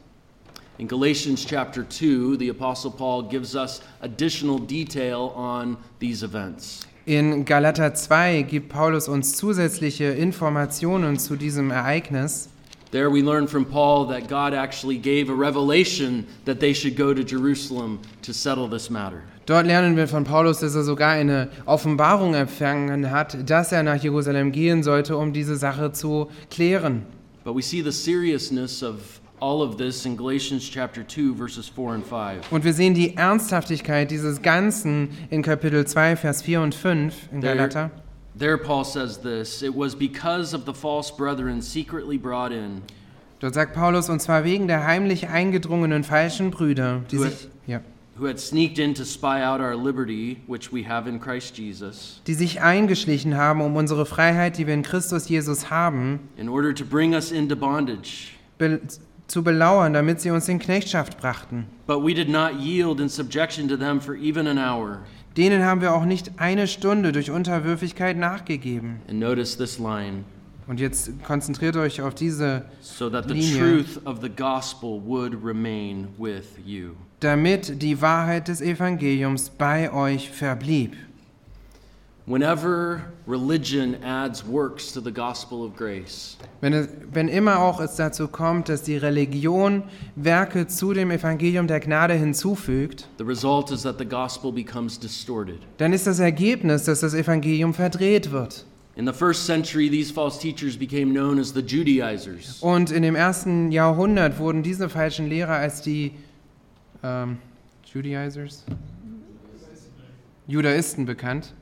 [0.81, 6.87] In Galatians chapter 2, the apostle Paul gives us additional detail on these events.
[7.05, 12.49] In Galater 2 gibt Paulus uns zusätzliche Informationen zu diesem Ereignis.
[12.93, 17.13] There we learn from Paul that God actually gave a revelation that they should go
[17.13, 19.23] to Jerusalem to settle this matter.
[19.45, 24.03] Dort lernen wir von Paulus, dass er sogar eine Offenbarung empfangen hat, dass er nach
[24.03, 27.05] Jerusalem gehen sollte, um diese Sache zu klären.
[27.45, 31.95] But we see the seriousness of all of this in Galatians chapter 2 verses 4
[31.95, 32.53] and 5.
[32.53, 37.41] Und wir sehen die Ernsthaftigkeit dieses Ganzen in Kapitel 2, Vers 4 und 5 in
[37.41, 37.91] Galater.
[38.39, 42.83] There Paul says this, it was because of the false brethren secretly brought in
[43.41, 47.81] Dort sagt Paulus, und zwar wegen der heimlich eingedrungenen falschen Brüder, die sich, ja,
[48.15, 52.21] who had sneaked in to spy out our liberty which we have in Christ Jesus
[52.27, 56.75] die sich eingeschlichen haben, um unsere Freiheit, die wir in Christus Jesus haben, in order
[56.75, 58.33] to bring us into bondage.
[59.31, 61.67] Zu belauern, damit sie uns in Knechtschaft brachten.
[61.87, 64.99] But we did not yield in subjection to them for even an hour.
[65.37, 69.01] Denen haben wir auch nicht eine Stunde durch Unterwürfigkeit nachgegeben.
[69.09, 70.25] And notice this line
[70.67, 73.59] Und jetzt konzentriert euch auf diese, so Linie.
[73.59, 76.91] truth of the gospel would remain with you.
[77.21, 80.97] damit die Wahrheit des Evangeliums bei euch verblieb.
[82.31, 87.97] Whenever religion adds works to the gospel of grace, Wenn, es, wenn immer auch es
[87.97, 89.83] dazu kommt, dass die Religion
[90.15, 95.59] Werke zu dem Evangelium der Gnade hinzufügt, the result is that the gospel becomes distorted.
[95.79, 98.65] dann ist das Ergebnis, dass das Evangelium verdreht wird.
[98.95, 102.59] In the first century, these false teachers became known as the Judaizers.
[102.61, 106.13] Und in dem ersten Jahrhundert wurden diese falschen Lehrer als die
[107.03, 107.39] ähm,
[107.93, 108.65] Judaizers?
[110.47, 111.55] Judaisten bekannt.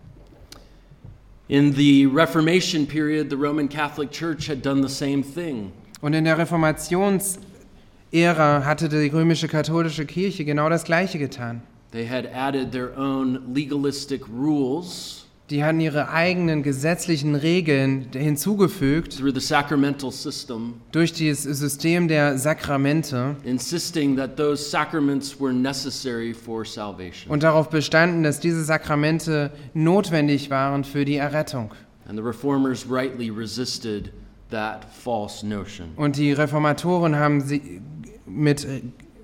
[1.49, 5.73] In the Reformation period, the Roman Catholic Church had done the same thing.
[6.03, 11.63] Und in der Reformationsära hatte die römische katholische Kirche genau das Gleiche getan.
[11.91, 19.33] They had added their own legalistic rules Die hatten ihre eigenen gesetzlichen Regeln hinzugefügt through
[19.33, 26.67] the sacramental system, durch das System der Sakramente insisting that those sacraments were necessary for
[26.67, 27.33] salvation.
[27.33, 31.73] und darauf bestanden, dass diese Sakramente notwendig waren für die Errettung.
[32.07, 34.13] And the reformers rightly resisted
[34.51, 35.89] that false notion.
[35.97, 37.81] Und die Reformatoren haben, sie
[38.27, 38.67] mit,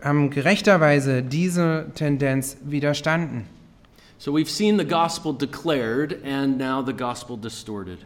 [0.03, 3.45] haben gerechterweise diese Tendenz widerstanden.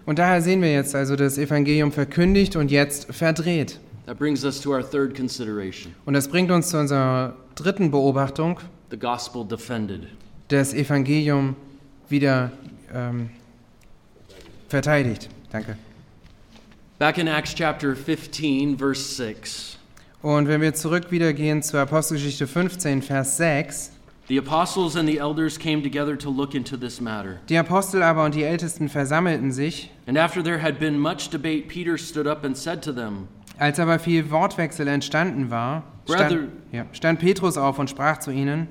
[0.06, 3.78] Und daher sehen wir jetzt also das Evangelium verkündigt und jetzt verdreht.
[4.06, 8.58] That brings us to our third consideration Und das bringt uns zu unserer dritten Beobachtung,
[8.90, 10.08] the gospel defended.
[10.48, 11.54] das Evangelium
[12.08, 12.50] wieder
[12.92, 13.30] ähm,
[14.68, 15.28] verteidigt.
[15.52, 15.76] Danke.
[16.98, 19.78] Back in Acts chapter 15, verse 6,
[20.22, 23.92] Und wenn wir zurück wieder gehen zur Apostelgeschichte 15, Vers 6.
[24.28, 27.40] the apostles and the elders came together to look into this matter.
[27.48, 29.90] Die Apostel aber und die Ältesten versammelten sich.
[30.06, 33.80] And after there had been much debate, Peter stood up and said to them, Als
[33.80, 38.68] aber viel Wortwechsel entstanden war, Brother- stand, ja, stand Petrus auf und sprach zu ihnen,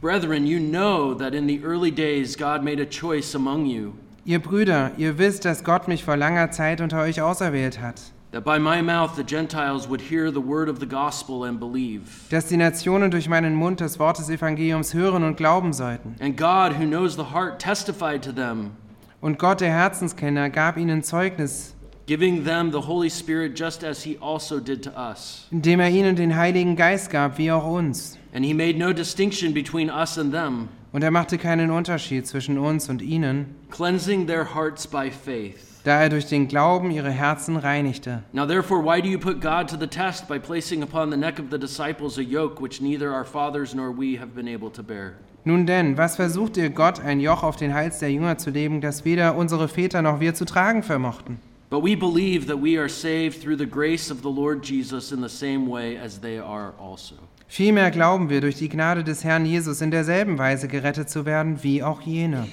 [0.00, 3.92] Brethren, you know that in the early days God made a choice among you,
[4.26, 8.00] Ihr Brüder, ihr wisst, dass Gott mich vor langer Zeit unter euch auserwählt hat,
[8.32, 12.02] that by my mouth the Gentiles would hear the word of the gospel and believe.
[12.30, 16.16] dass die Nationen durch meinen Mund das Wort des Evangeliums hören und glauben sollten.
[16.20, 18.72] And God, who knows the heart, testified to them,
[19.20, 21.74] Und Gott, der Herzenskenner, gab ihnen Zeugnis,
[22.06, 25.46] giving them the Holy Spirit just as he also did to us.
[25.50, 28.18] indem er ihnen den Heiligen Geist gab, wie auch uns.
[28.34, 32.56] And he made no distinction between us and them, Und er machte keinen Unterschied zwischen
[32.56, 35.82] uns und ihnen, cleansing their hearts by faith.
[35.84, 38.22] da er durch den Glauben ihre Herzen reinigte.
[38.32, 41.38] Now, therefore, why do you put God to the test by placing upon the neck
[41.38, 44.82] of the disciples a yoke which neither our fathers nor we have been able to
[44.82, 45.12] bear?
[45.44, 48.80] Nun denn, was versucht ihr Gott, ein Joch auf den Hals der Jünger zu legen,
[48.80, 51.36] das weder unsere Väter noch wir zu tragen vermochten?
[51.68, 55.20] But we believe that we are saved through the grace of the Lord Jesus in
[55.20, 57.16] the same way as they are also.
[57.48, 61.62] Vielmehr glauben wir, durch die Gnade des Herrn Jesus in derselben Weise gerettet zu werden
[61.62, 62.48] wie auch jene.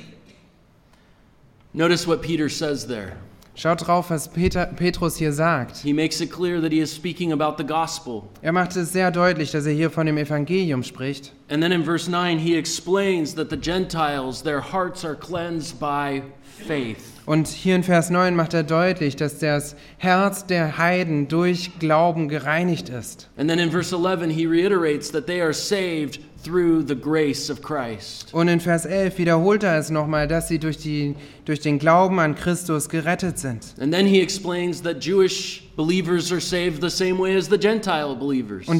[1.74, 3.14] Notice what Peter says there.
[3.56, 5.78] Schaut drauf, was Peter, Petrus hier sagt.
[5.78, 8.24] He makes it clear that he is speaking about the gospel.
[8.42, 11.34] Er macht es sehr deutlich, dass er hier von dem Evangelium spricht.
[11.50, 16.24] And then in verse 9, he explains that the Gentiles, their hearts are cleansed by
[16.68, 17.13] faith.
[17.26, 22.28] Und hier in Vers 9 macht er deutlich, dass das Herz der Heiden durch Glauben
[22.28, 23.30] gereinigt ist.
[23.38, 27.62] And then in verse 11, he reiterates that they are saved through the grace of
[27.62, 28.34] Christ.
[28.34, 32.20] Und in Vers 11 wiederholt er es nochmal, dass sie durch, die, durch den Glauben
[32.20, 33.74] an Christus gerettet sind.
[33.80, 35.90] And then he explains that Jewish Und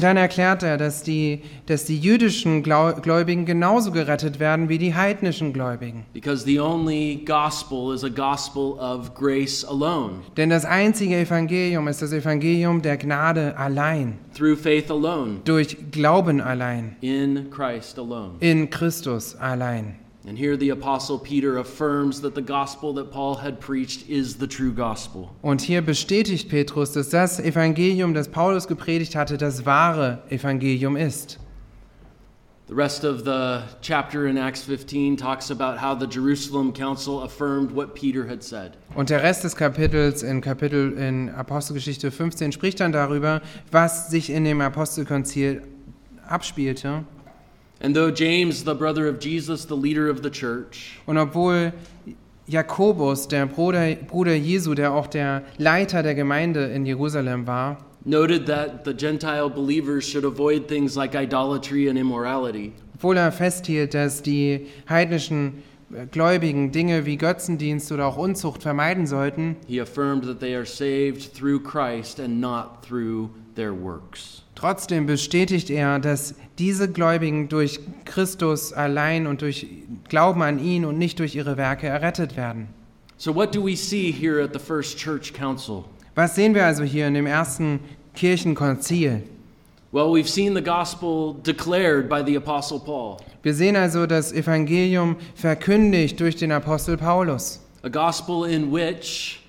[0.02, 5.52] dann erklärt er, dass die, dass die jüdischen Gläubigen genauso gerettet werden wie die heidnischen
[5.52, 6.04] Gläubigen.
[6.12, 12.02] Because the only gospel is a gospel of grace alone, Denn das einzige Evangelium ist
[12.02, 18.32] das Evangelium der Gnade allein, through faith alone, durch Glauben allein, in Christ alone.
[18.40, 19.96] in Christus allein.
[20.26, 24.46] And here the Apostle Peter affirms that the gospel that Paul had preached is the
[24.46, 25.30] true gospel.
[25.42, 31.38] Und hier bestätigt Petrus, dass das Evangelium, das Paulus gepredigt hatte, das wahre Evangelium ist.
[32.66, 37.70] The rest of the chapter in Acts 15 talks about how the Jerusalem council affirmed
[37.72, 38.78] what Peter had said.
[38.94, 44.30] Und der Rest des Kapitels in Kapitel in Apostelgeschichte 15 spricht dann darüber, was sich
[44.30, 45.60] in dem Apostelkonzil
[46.26, 47.04] abspielte.
[47.80, 51.72] And though James, the brother of Jesus, the leader of the church, Und obwohl
[52.46, 58.46] Jakobus, der Bruder, Bruder Jesu, der auch der Leiter der Gemeinde in Jerusalem war, noted
[58.46, 64.22] that the Gentile believers should avoid things like idolatry and immorality, obwohl er festhielt, dass
[64.22, 65.62] die heidnischen
[65.94, 70.66] äh, Gläubigen Dinge wie Götzendienst oder auch Unzucht vermeiden sollten, he affirmed that they are
[70.66, 74.42] saved through Christ and not through their works.
[74.54, 79.66] Trotzdem bestätigt er, dass diese Gläubigen durch Christus allein und durch
[80.08, 82.68] Glauben an ihn und nicht durch ihre Werke errettet werden.
[83.16, 85.84] So, what do we see here at the First Church Council?
[86.14, 87.80] Was sehen wir also hier in dem ersten
[88.14, 89.22] Kirchenkonzil?
[89.92, 95.16] Well, we've seen the gospel declared by the Apostle Paul, Wir sehen also das Evangelium
[95.36, 97.60] verkündigt durch den Apostel Paulus.
[97.84, 99.40] a gospel in which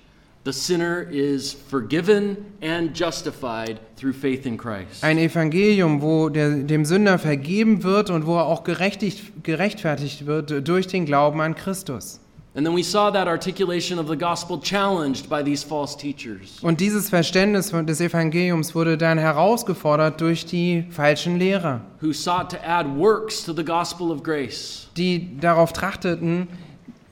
[0.46, 5.02] the sinner is forgiven and justified through faith in Christ.
[5.02, 10.86] Ein Evangelium, wo der, dem Sünder vergeben wird und wo er auch gerechtfertigt wird durch
[10.86, 12.20] den Glauben an Christus.
[12.54, 16.60] And then we saw that articulation of the gospel challenged by these false teachers.
[16.62, 22.56] Und dieses Verständnis des Evangeliums wurde dann herausgefordert durch die falschen Lehrer, who sought to
[22.64, 24.88] add works to the gospel of grace.
[24.96, 26.46] die darauf trachteten,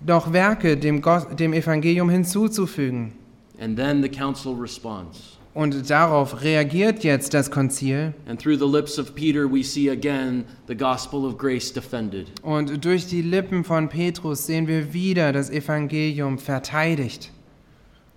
[0.00, 1.02] doch Werke dem,
[1.36, 3.12] dem Evangelium hinzuzufügen.
[3.58, 5.38] And then the council responds.
[5.54, 8.12] Und darauf reagiert jetzt das Konzil.
[8.26, 12.26] And through the lips of Peter, we see again the gospel of grace defended.
[12.42, 17.30] Und durch die Lippen von Petrus sehen wir wieder das Evangelium verteidigt.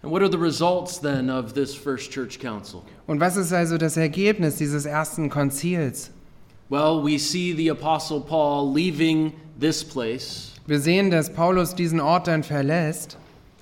[0.02, 2.82] And what are the results then of this first church council?
[3.06, 6.10] Und was ist also das Ergebnis dieses ersten Konzils?
[6.70, 12.28] Well, we see the apostle Paul leaving this place, Wir sehen, dass Paulus diesen Ort
[12.28, 13.18] dann verlässt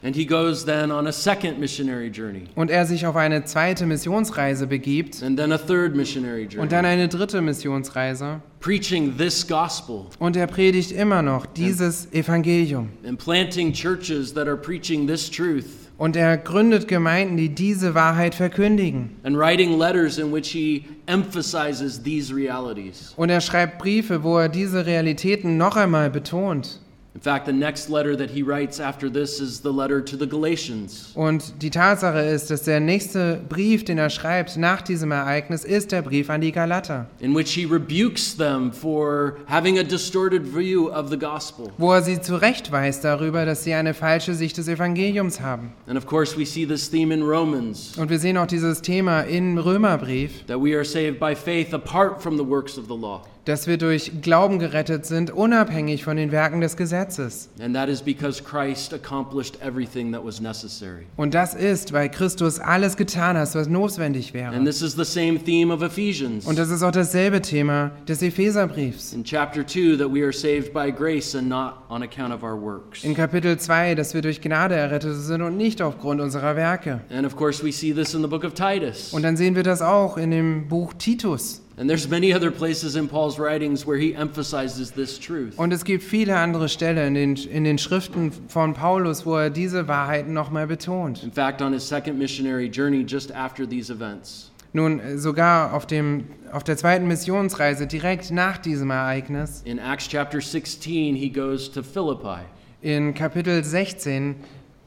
[0.06, 3.86] and he goes then on a second missionary journey, und er sich auf eine zweite
[3.88, 8.42] Missionsreise begibt and then a third missionary und dann journey, eine dritte Missionsreise.
[8.60, 12.90] preaching this gospel Und er predigt immer noch dieses Evangelium.
[13.06, 15.66] and planting churches that are preaching this truth.
[15.98, 19.12] Und er gründet Gemeinden, die diese Wahrheit verkündigen.
[19.24, 23.14] and writing letters in which he emphasizes these realities.
[23.16, 26.82] Und er schreibt Briefe, wo er diese Realitäten noch einmal betont.
[27.16, 30.28] In fact, the next letter that he writes after this is the letter to the
[30.28, 31.12] Galatians.
[31.16, 35.94] Und die Tatsache ist, dass der nächste Brief, den er schreibt nach diesem Ereignis, ist
[35.94, 40.90] der Brief an die Galater, In which he rebukes them for having a distorted view
[40.92, 41.72] of the gospel.
[41.78, 45.72] wo er sie zurechtweist darüber, dass sie eine falsche Sicht des Evangeliums haben.
[45.88, 49.22] And of course, we see this theme in Romans Und wir sehen auch dieses Thema
[49.22, 53.22] im Römerbrief, that we are saved by faith apart from the works of the law.
[53.46, 57.50] Dass wir durch Glauben gerettet sind, unabhängig von den Werken des Gesetzes.
[57.60, 61.06] And that is because Christ accomplished everything that was necessary.
[61.16, 64.56] Und das ist, weil Christus alles getan hat, was notwendig wäre.
[64.56, 66.46] And this is the same theme of Ephesians.
[66.46, 69.14] Und das ist auch dasselbe Thema des Epheserbriefs.
[69.14, 72.60] In chapter 2, that we are saved by grace and not on account of our
[72.60, 73.04] works.
[73.04, 77.02] In Kapitel 2, dass wir durch Gnade errettet sind und nicht aufgrund unserer Werke.
[77.12, 79.14] And of course, we see this in the book of Titus.
[79.14, 81.62] Und dann sehen wir das auch in dem Buch Titus.
[81.78, 85.58] And there's many other places in Paul's writings where he emphasizes this truth.
[85.58, 89.50] Und es gibt viele andere Stellen in den, in den Schriften von Paulus, wo er
[89.50, 91.22] diese Wahrheiten nochmal betont.
[91.22, 95.86] In fact, on his second missionary journey, just after these events, Nun, äh, sogar auf,
[95.86, 101.70] dem, auf der zweiten Missionsreise, direkt nach diesem Ereignis, in Acts chapter 16, he goes
[101.70, 102.46] to Philippi.
[102.82, 104.36] in Kapitel 16,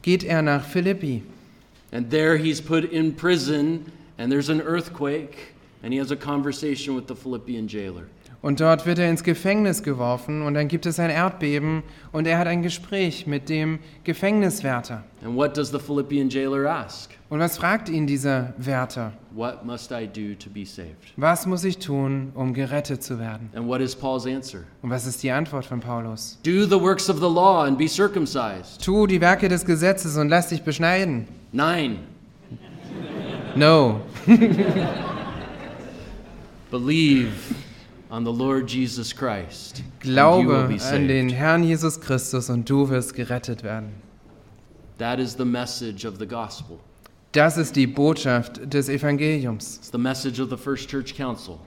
[0.00, 1.22] geht er nach Philippi.
[1.92, 6.96] And there he's put in prison, and there's an earthquake, and he has a conversation
[6.96, 8.04] with the Philippian jailer.
[8.40, 12.38] Und dort wird er ins Gefängnis geworfen und dann gibt es ein Erdbeben und er
[12.38, 15.02] hat ein Gespräch mit dem Gefängniswärter.
[15.24, 17.10] And what does the Philippian jailer ask?
[17.30, 19.12] Und was fragt ihn dieser Wärter?
[19.32, 21.12] What must I do to be saved?
[21.16, 23.50] Was muss ich tun, um gerettet zu werden?
[23.54, 24.60] And what is Paul's answer?
[24.82, 26.38] Und was ist die Antwort von Paulus?
[26.44, 28.80] Do the works of the law and be circumcised.
[28.84, 31.26] Tu die Werke des Gesetzes und lass dich beschneiden.
[31.50, 31.96] Nine,
[33.56, 34.00] No.
[34.26, 34.98] believe on the Lord Jesus Christ.
[34.98, 36.57] and you will
[40.00, 43.88] Glaube be an den Herrn Jesus Christus und du wirst gerettet werden.
[44.98, 46.78] That is the message of the gospel.
[47.32, 49.76] Das ist die Botschaft des Evangeliums.
[49.76, 51.58] It's the message of the first church council.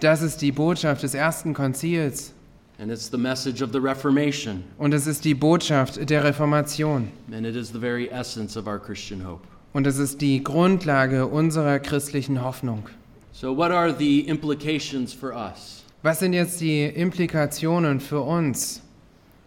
[0.00, 2.32] Das ist die Botschaft des ersten Konzils.
[2.80, 4.64] And it's the message of the Reformation.
[4.78, 7.08] Und es ist die Botschaft der Reformation.
[7.30, 9.46] And it is the very essence of our Christian hope.
[9.72, 12.88] Und es ist die Grundlage unserer christlichen Hoffnung.
[13.32, 15.82] So, what are the implications for us?
[16.02, 18.82] Was sind jetzt die Implikationen für uns?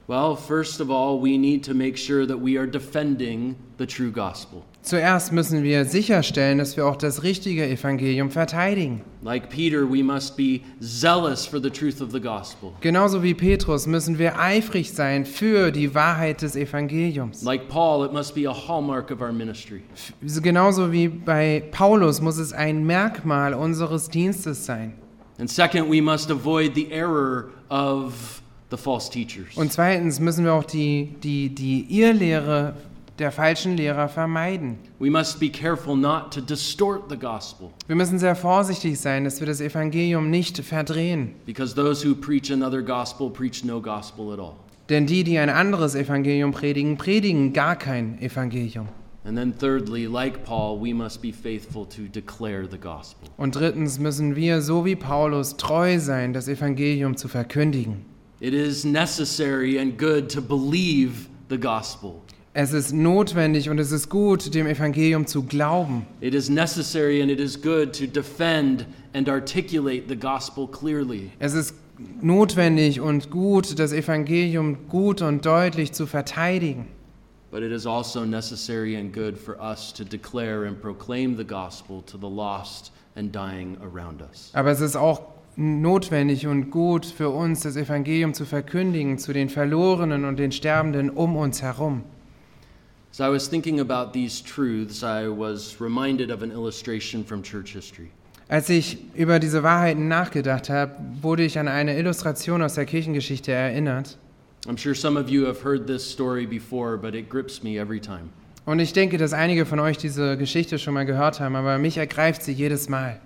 [0.05, 4.11] Well, first of all, we need to make sure that we are defending the true
[4.11, 4.65] gospel.
[4.81, 8.99] Zuerst müssen wir sicherstellen, dass wir auch das richtige Evangelium verteidigen.
[9.21, 12.73] Like Peter, we must be zealous for the truth of the gospel.
[12.81, 17.43] Genauso wie Petrus müssen wir eifrig sein für die Wahrheit des Evangeliums.
[17.43, 19.83] Like Paul, it must be a hallmark of our ministry.
[20.21, 24.95] Genauso wie bei Paulus muss es ein Merkmal unseres Dienstes sein.
[25.39, 28.42] And second, we must avoid the error of
[28.75, 29.55] the false teachers.
[29.55, 32.73] Und zweitens müssen wir auch die, die, die Irrlehre
[33.19, 34.77] der falschen Lehrer vermeiden.
[34.99, 39.39] We must be careful not to distort the gospel, Wir müssen sehr vorsichtig sein, dass
[39.39, 41.35] wir das Evangelium nicht verdrehen.
[41.45, 44.53] because those who preach another gospel preach no gospel at all.
[44.89, 48.87] Denn die, die ein anderes Evangelium predigen, predigen gar kein Evangelium.
[49.25, 53.29] And then, thirdly, like Paul, we must be faithful to declare the gospel.
[53.37, 58.03] Und drittens müssen wir, so wie Paulus, treu sein, das Evangelium zu verkündigen.
[58.43, 62.21] It is necessary and good to believe the gospel.
[62.53, 66.05] Es ist notwendig und es ist gut, dem Evangelium zu glauben.
[66.19, 71.31] It is necessary and it is good to defend and articulate the gospel clearly.
[71.39, 71.73] Es ist
[72.21, 76.87] notwendig und gut, das Evangelium gut und deutlich zu verteidigen.
[77.49, 82.03] But it is also necessary and good for us to declare and proclaim the gospel
[82.07, 84.51] to the lost and dying around us.
[84.53, 89.49] Aber es ist auch notwendig und gut für uns, das Evangelium zu verkündigen zu den
[89.49, 92.03] Verlorenen und den Sterbenden um uns herum.
[93.11, 97.73] As I was thinking about these truths, I was reminded of an illustration from church
[97.73, 98.09] history.
[98.49, 103.51] Als ich über diese Wahrheiten nachgedacht habe, wurde ich an eine Illustration aus der Kirchengeschichte
[103.51, 104.17] erinnert.
[104.67, 107.99] I'm sure some of you have heard this story before, but it grips me every
[107.99, 108.29] time.
[108.65, 111.97] Und ich denke, dass einige von euch diese Geschichte schon mal gehört haben, aber mich
[111.97, 113.19] ergreift sie jedes Mal.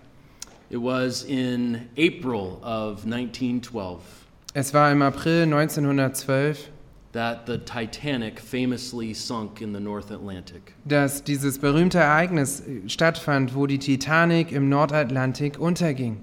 [0.70, 4.00] It was in April of 1912
[4.54, 6.70] Es war im April 1912,
[7.14, 10.74] that the Titanic famously sunk in the North Atlantic.
[10.86, 16.18] dass dieses berühmte Ereignis stattfand, wo die Titanic im Nordatlantik unterging.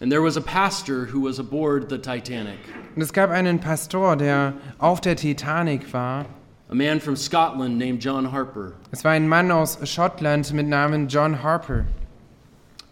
[0.00, 2.58] And there was a pastor who was aboard the Titanic,
[2.96, 6.26] Und es gab einen Pastor, der auf der Titanic war.
[6.68, 8.72] a man from Scotland named John Harper.
[8.90, 11.84] Es war ein Mann aus Schottland mit Namen John Harper.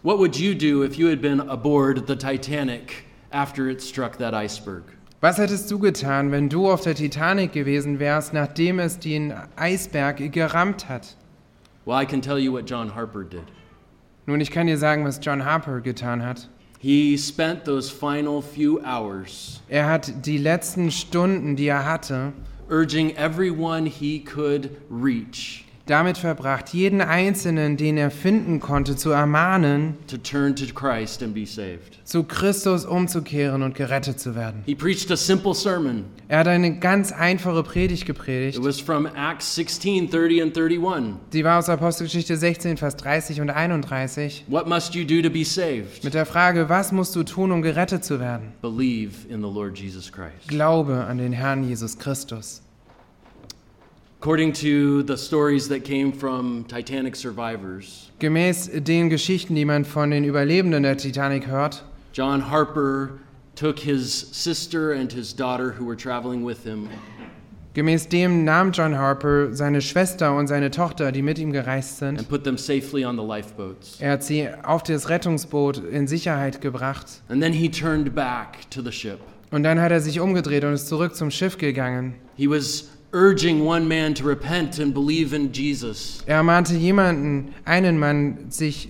[0.03, 4.33] What would you do if you had been aboard the Titanic after it struck that
[4.33, 4.81] iceberg?
[5.21, 10.31] Was hättest du getan, wenn du auf der Titanic gewesen wärst, nachdem es den Eisberg
[10.31, 11.15] gerammt hat?
[11.85, 13.43] Well, I can tell you what John Harper did.
[14.25, 16.49] Nun, ich kann dir sagen, was John Harper getan hat.
[16.79, 22.33] He spent those final few hours Er hat die letzten Stunden, die er hatte,
[22.71, 29.95] urging everyone he could reach damit verbracht, jeden Einzelnen, den er finden konnte, zu ermahnen,
[30.07, 31.99] to turn to Christ and be saved.
[32.03, 34.63] zu Christus umzukehren und gerettet zu werden.
[34.65, 36.05] He preached a simple sermon.
[36.27, 38.57] Er hat eine ganz einfache Predigt gepredigt.
[38.57, 41.15] It was from Acts 16 30 and 31.
[41.31, 45.43] Sie war aus Apostelgeschichte 16, Vers 30 und 31 What must you do to be
[45.43, 46.03] saved?
[46.03, 48.53] mit der Frage, was musst du tun, um gerettet zu werden?
[48.61, 50.47] Believe in the Lord Jesus Christ.
[50.47, 52.61] Glaube an den Herrn Jesus Christus.
[52.61, 52.69] According to the stories
[53.31, 54.10] that came from Titanic survivors,
[58.19, 63.09] Gemäß den Geschichten, die man von den Überlebenden der Titanic hört, John Harper
[63.55, 66.87] took his sister and his daughter who were traveling with him
[67.73, 72.19] gemäß dem nahm John Harper seine Schwester und seine Tochter, die mit ihm gereist sind.
[72.19, 73.99] and put them safely on the lifeboats.
[73.99, 77.07] Er hat sie auf das Rettungsboot in Sicherheit gebracht.
[77.29, 79.19] And then he turned back to the ship.
[79.51, 82.15] Und dann hat er sich umgedreht und ist zurück zum Schiff gegangen.
[82.35, 86.23] He was urging one man to repent and believe in Jesus.
[86.25, 88.89] Er ermahnte jemanden, einen Mann, sich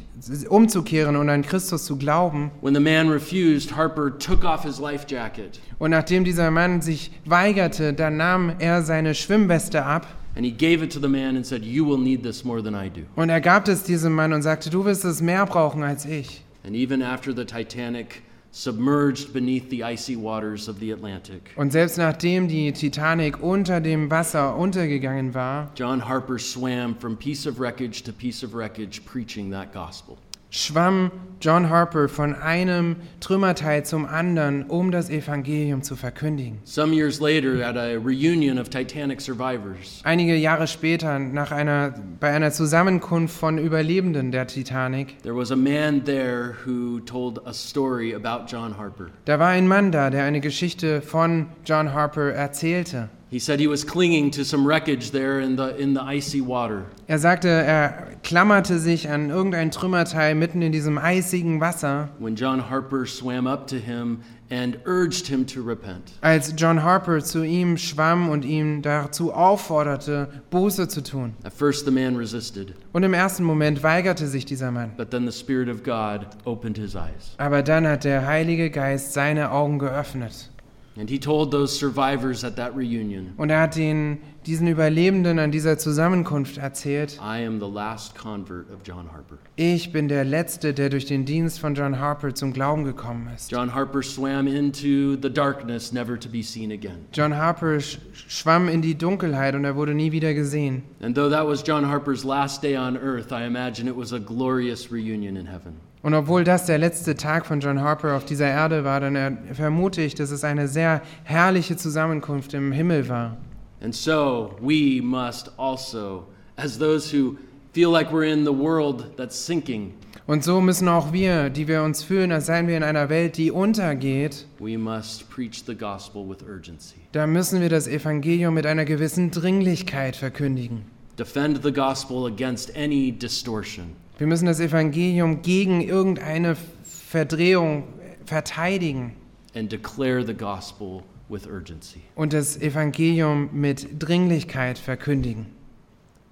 [0.50, 2.52] umzukehren und an Christus zu glauben.
[2.62, 7.12] When the man refused, Harper took off his life jacket Und nachdem dieser Mann sich
[7.26, 11.46] weigerte, dann nahm er seine Schwimmweste ab and he gave it to the man and
[11.46, 13.02] said, You will need this more than I do.
[13.16, 16.44] und er gab es diesem Mann und sagte, du wirst es mehr brauchen als ich.
[16.64, 18.22] And even after the Titanic
[18.52, 24.12] submerged beneath the icy waters of the Atlantic, Und selbst nachdem die Titanic unter dem
[24.12, 29.52] Wasser untergegangen war, John Harper swam from piece of wreckage to piece of wreckage preaching
[29.52, 30.18] that gospel.
[30.52, 36.60] Schwamm John Harper von einem Trümmerteil zum anderen, um das Evangelium zu verkündigen.
[36.66, 42.32] Some years later, at a reunion of Titanic survivors, Einige Jahre später, nach einer, bei
[42.32, 48.14] einer Zusammenkunft von Überlebenden der Titanic, there was a man there who told a story
[48.14, 49.08] about John Harper.
[49.26, 53.10] da war ein Mann da, der eine Geschichte von John Harper erzählte.
[53.32, 56.84] He said he was clinging to some wreckage there in the, in the icy water.
[57.08, 62.70] Er sagte, er klammerte sich an irgendein Trümmerteil mitten in diesem eisigen Wasser, when John
[62.70, 64.20] Harper swam up to him
[64.50, 66.12] and urged him to repent.
[66.20, 71.34] als John Harper zu ihm schwamm und ihn dazu aufforderte, Buße zu tun.
[71.46, 74.92] At first, the man resisted, Und im ersten Moment weigerte sich dieser Mann.
[74.98, 77.34] but then the Spirit of God opened his eyes.
[77.38, 80.50] Aber dann hat der Heilige Geist seine Augen geöffnet.
[80.98, 85.50] And he told those survivors at that reunion, Und er hat den, diesen Überlebenden an
[85.50, 89.38] dieser Zusammenkunft erzählt, I am the last convert of John Harper.
[89.56, 93.50] ich bin der Letzte, der durch den Dienst von John Harper zum Glauben gekommen ist.
[93.52, 97.06] John Harper swam into the darkness, never to be seen again.
[97.14, 100.84] John Harper sch schwamm in die Dunkelheit und er wurde nie wieder gesehen.
[101.02, 104.20] And though that was John Harper's last day on earth, I imagine it was a
[104.20, 105.76] glorious reunion in heaven.
[106.04, 109.38] Und obwohl das der letzte Tag von John Harper auf dieser Erde war, dann er,
[109.54, 113.38] vermute ich, dass es eine sehr herrliche Zusammenkunft im Himmel war.
[113.84, 116.26] And so we must also,
[116.56, 117.36] as those who
[117.74, 119.94] feel like we're in the world that's sinking,
[120.28, 123.38] Und so müssen auch wir, die wir uns fühlen, als seien wir in einer Welt,
[123.38, 126.96] die untergeht, We must preach the gospel with urgency.
[127.12, 130.84] da müssen wir das Evangelium mit einer gewissen Dringlichkeit verkündigen.
[131.18, 133.96] Defend the gospel against any distortion.
[134.22, 137.86] Wir müssen das Evangelium gegen irgendeine Verdrehung
[138.24, 139.14] verteidigen
[139.56, 142.04] and declare the gospel with urgency.
[142.14, 145.48] und das Evangelium mit Dringlichkeit verkündigen.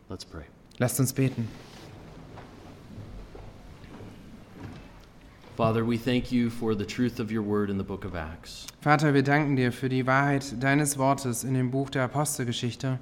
[0.08, 0.44] Let's pray.
[0.78, 1.48] Lasst uns beten.
[5.58, 8.68] Father, we thank you for the truth of your word in the book of Acts.
[8.82, 13.00] Vater, wir danken dir für die Wahrheit deines Wortes in dem Buch der Apostelgeschichte.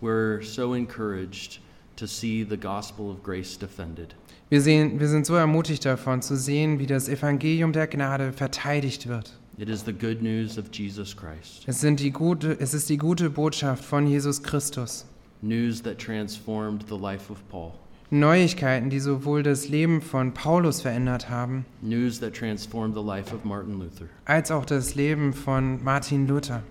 [0.00, 1.58] We're so encouraged
[1.96, 4.14] to see the gospel of grace defended.
[4.50, 9.06] Wir, sehen, wir sind so ermutigt davon zu sehen, wie das Evangelium der Gnade verteidigt
[9.06, 9.38] wird.
[9.58, 12.96] It is the good news of Jesus Christ, Es, sind die gute, es ist die
[12.96, 15.06] gute Botschaft von Jesus Christus.
[15.42, 17.72] news that transformed the life of Paul,
[18.10, 23.44] Neuigkeiten, die sowohl das Leben von Paulus verändert haben, news that transformed the life of
[23.44, 26.62] Martin Luther, als auch das Leben von Martin Luther.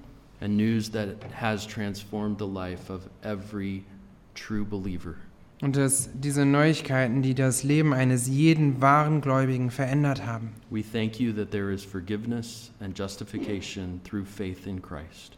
[0.41, 1.09] and news that
[1.39, 3.83] has transformed the life of every
[4.35, 5.15] true believer.
[5.61, 10.51] Und dass diese Neuigkeiten, die das Leben eines jeden wahren Gläubigen verändert haben.
[10.69, 15.37] We thank you that there is forgiveness and justification through faith in Christ.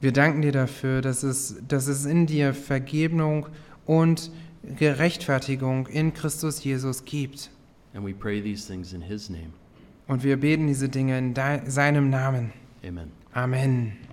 [0.00, 3.46] Wir danken dir dafür, dass es, dass es in dir Vergebung
[3.84, 4.30] und
[4.76, 7.50] Gerechtfertigung in Christus Jesus gibt.
[7.94, 9.52] And we pray these things in his name.
[10.06, 11.34] Und wir beten diese Dinge in
[11.66, 12.52] seinem Namen.
[12.82, 13.12] Amen.
[13.34, 14.07] Amen.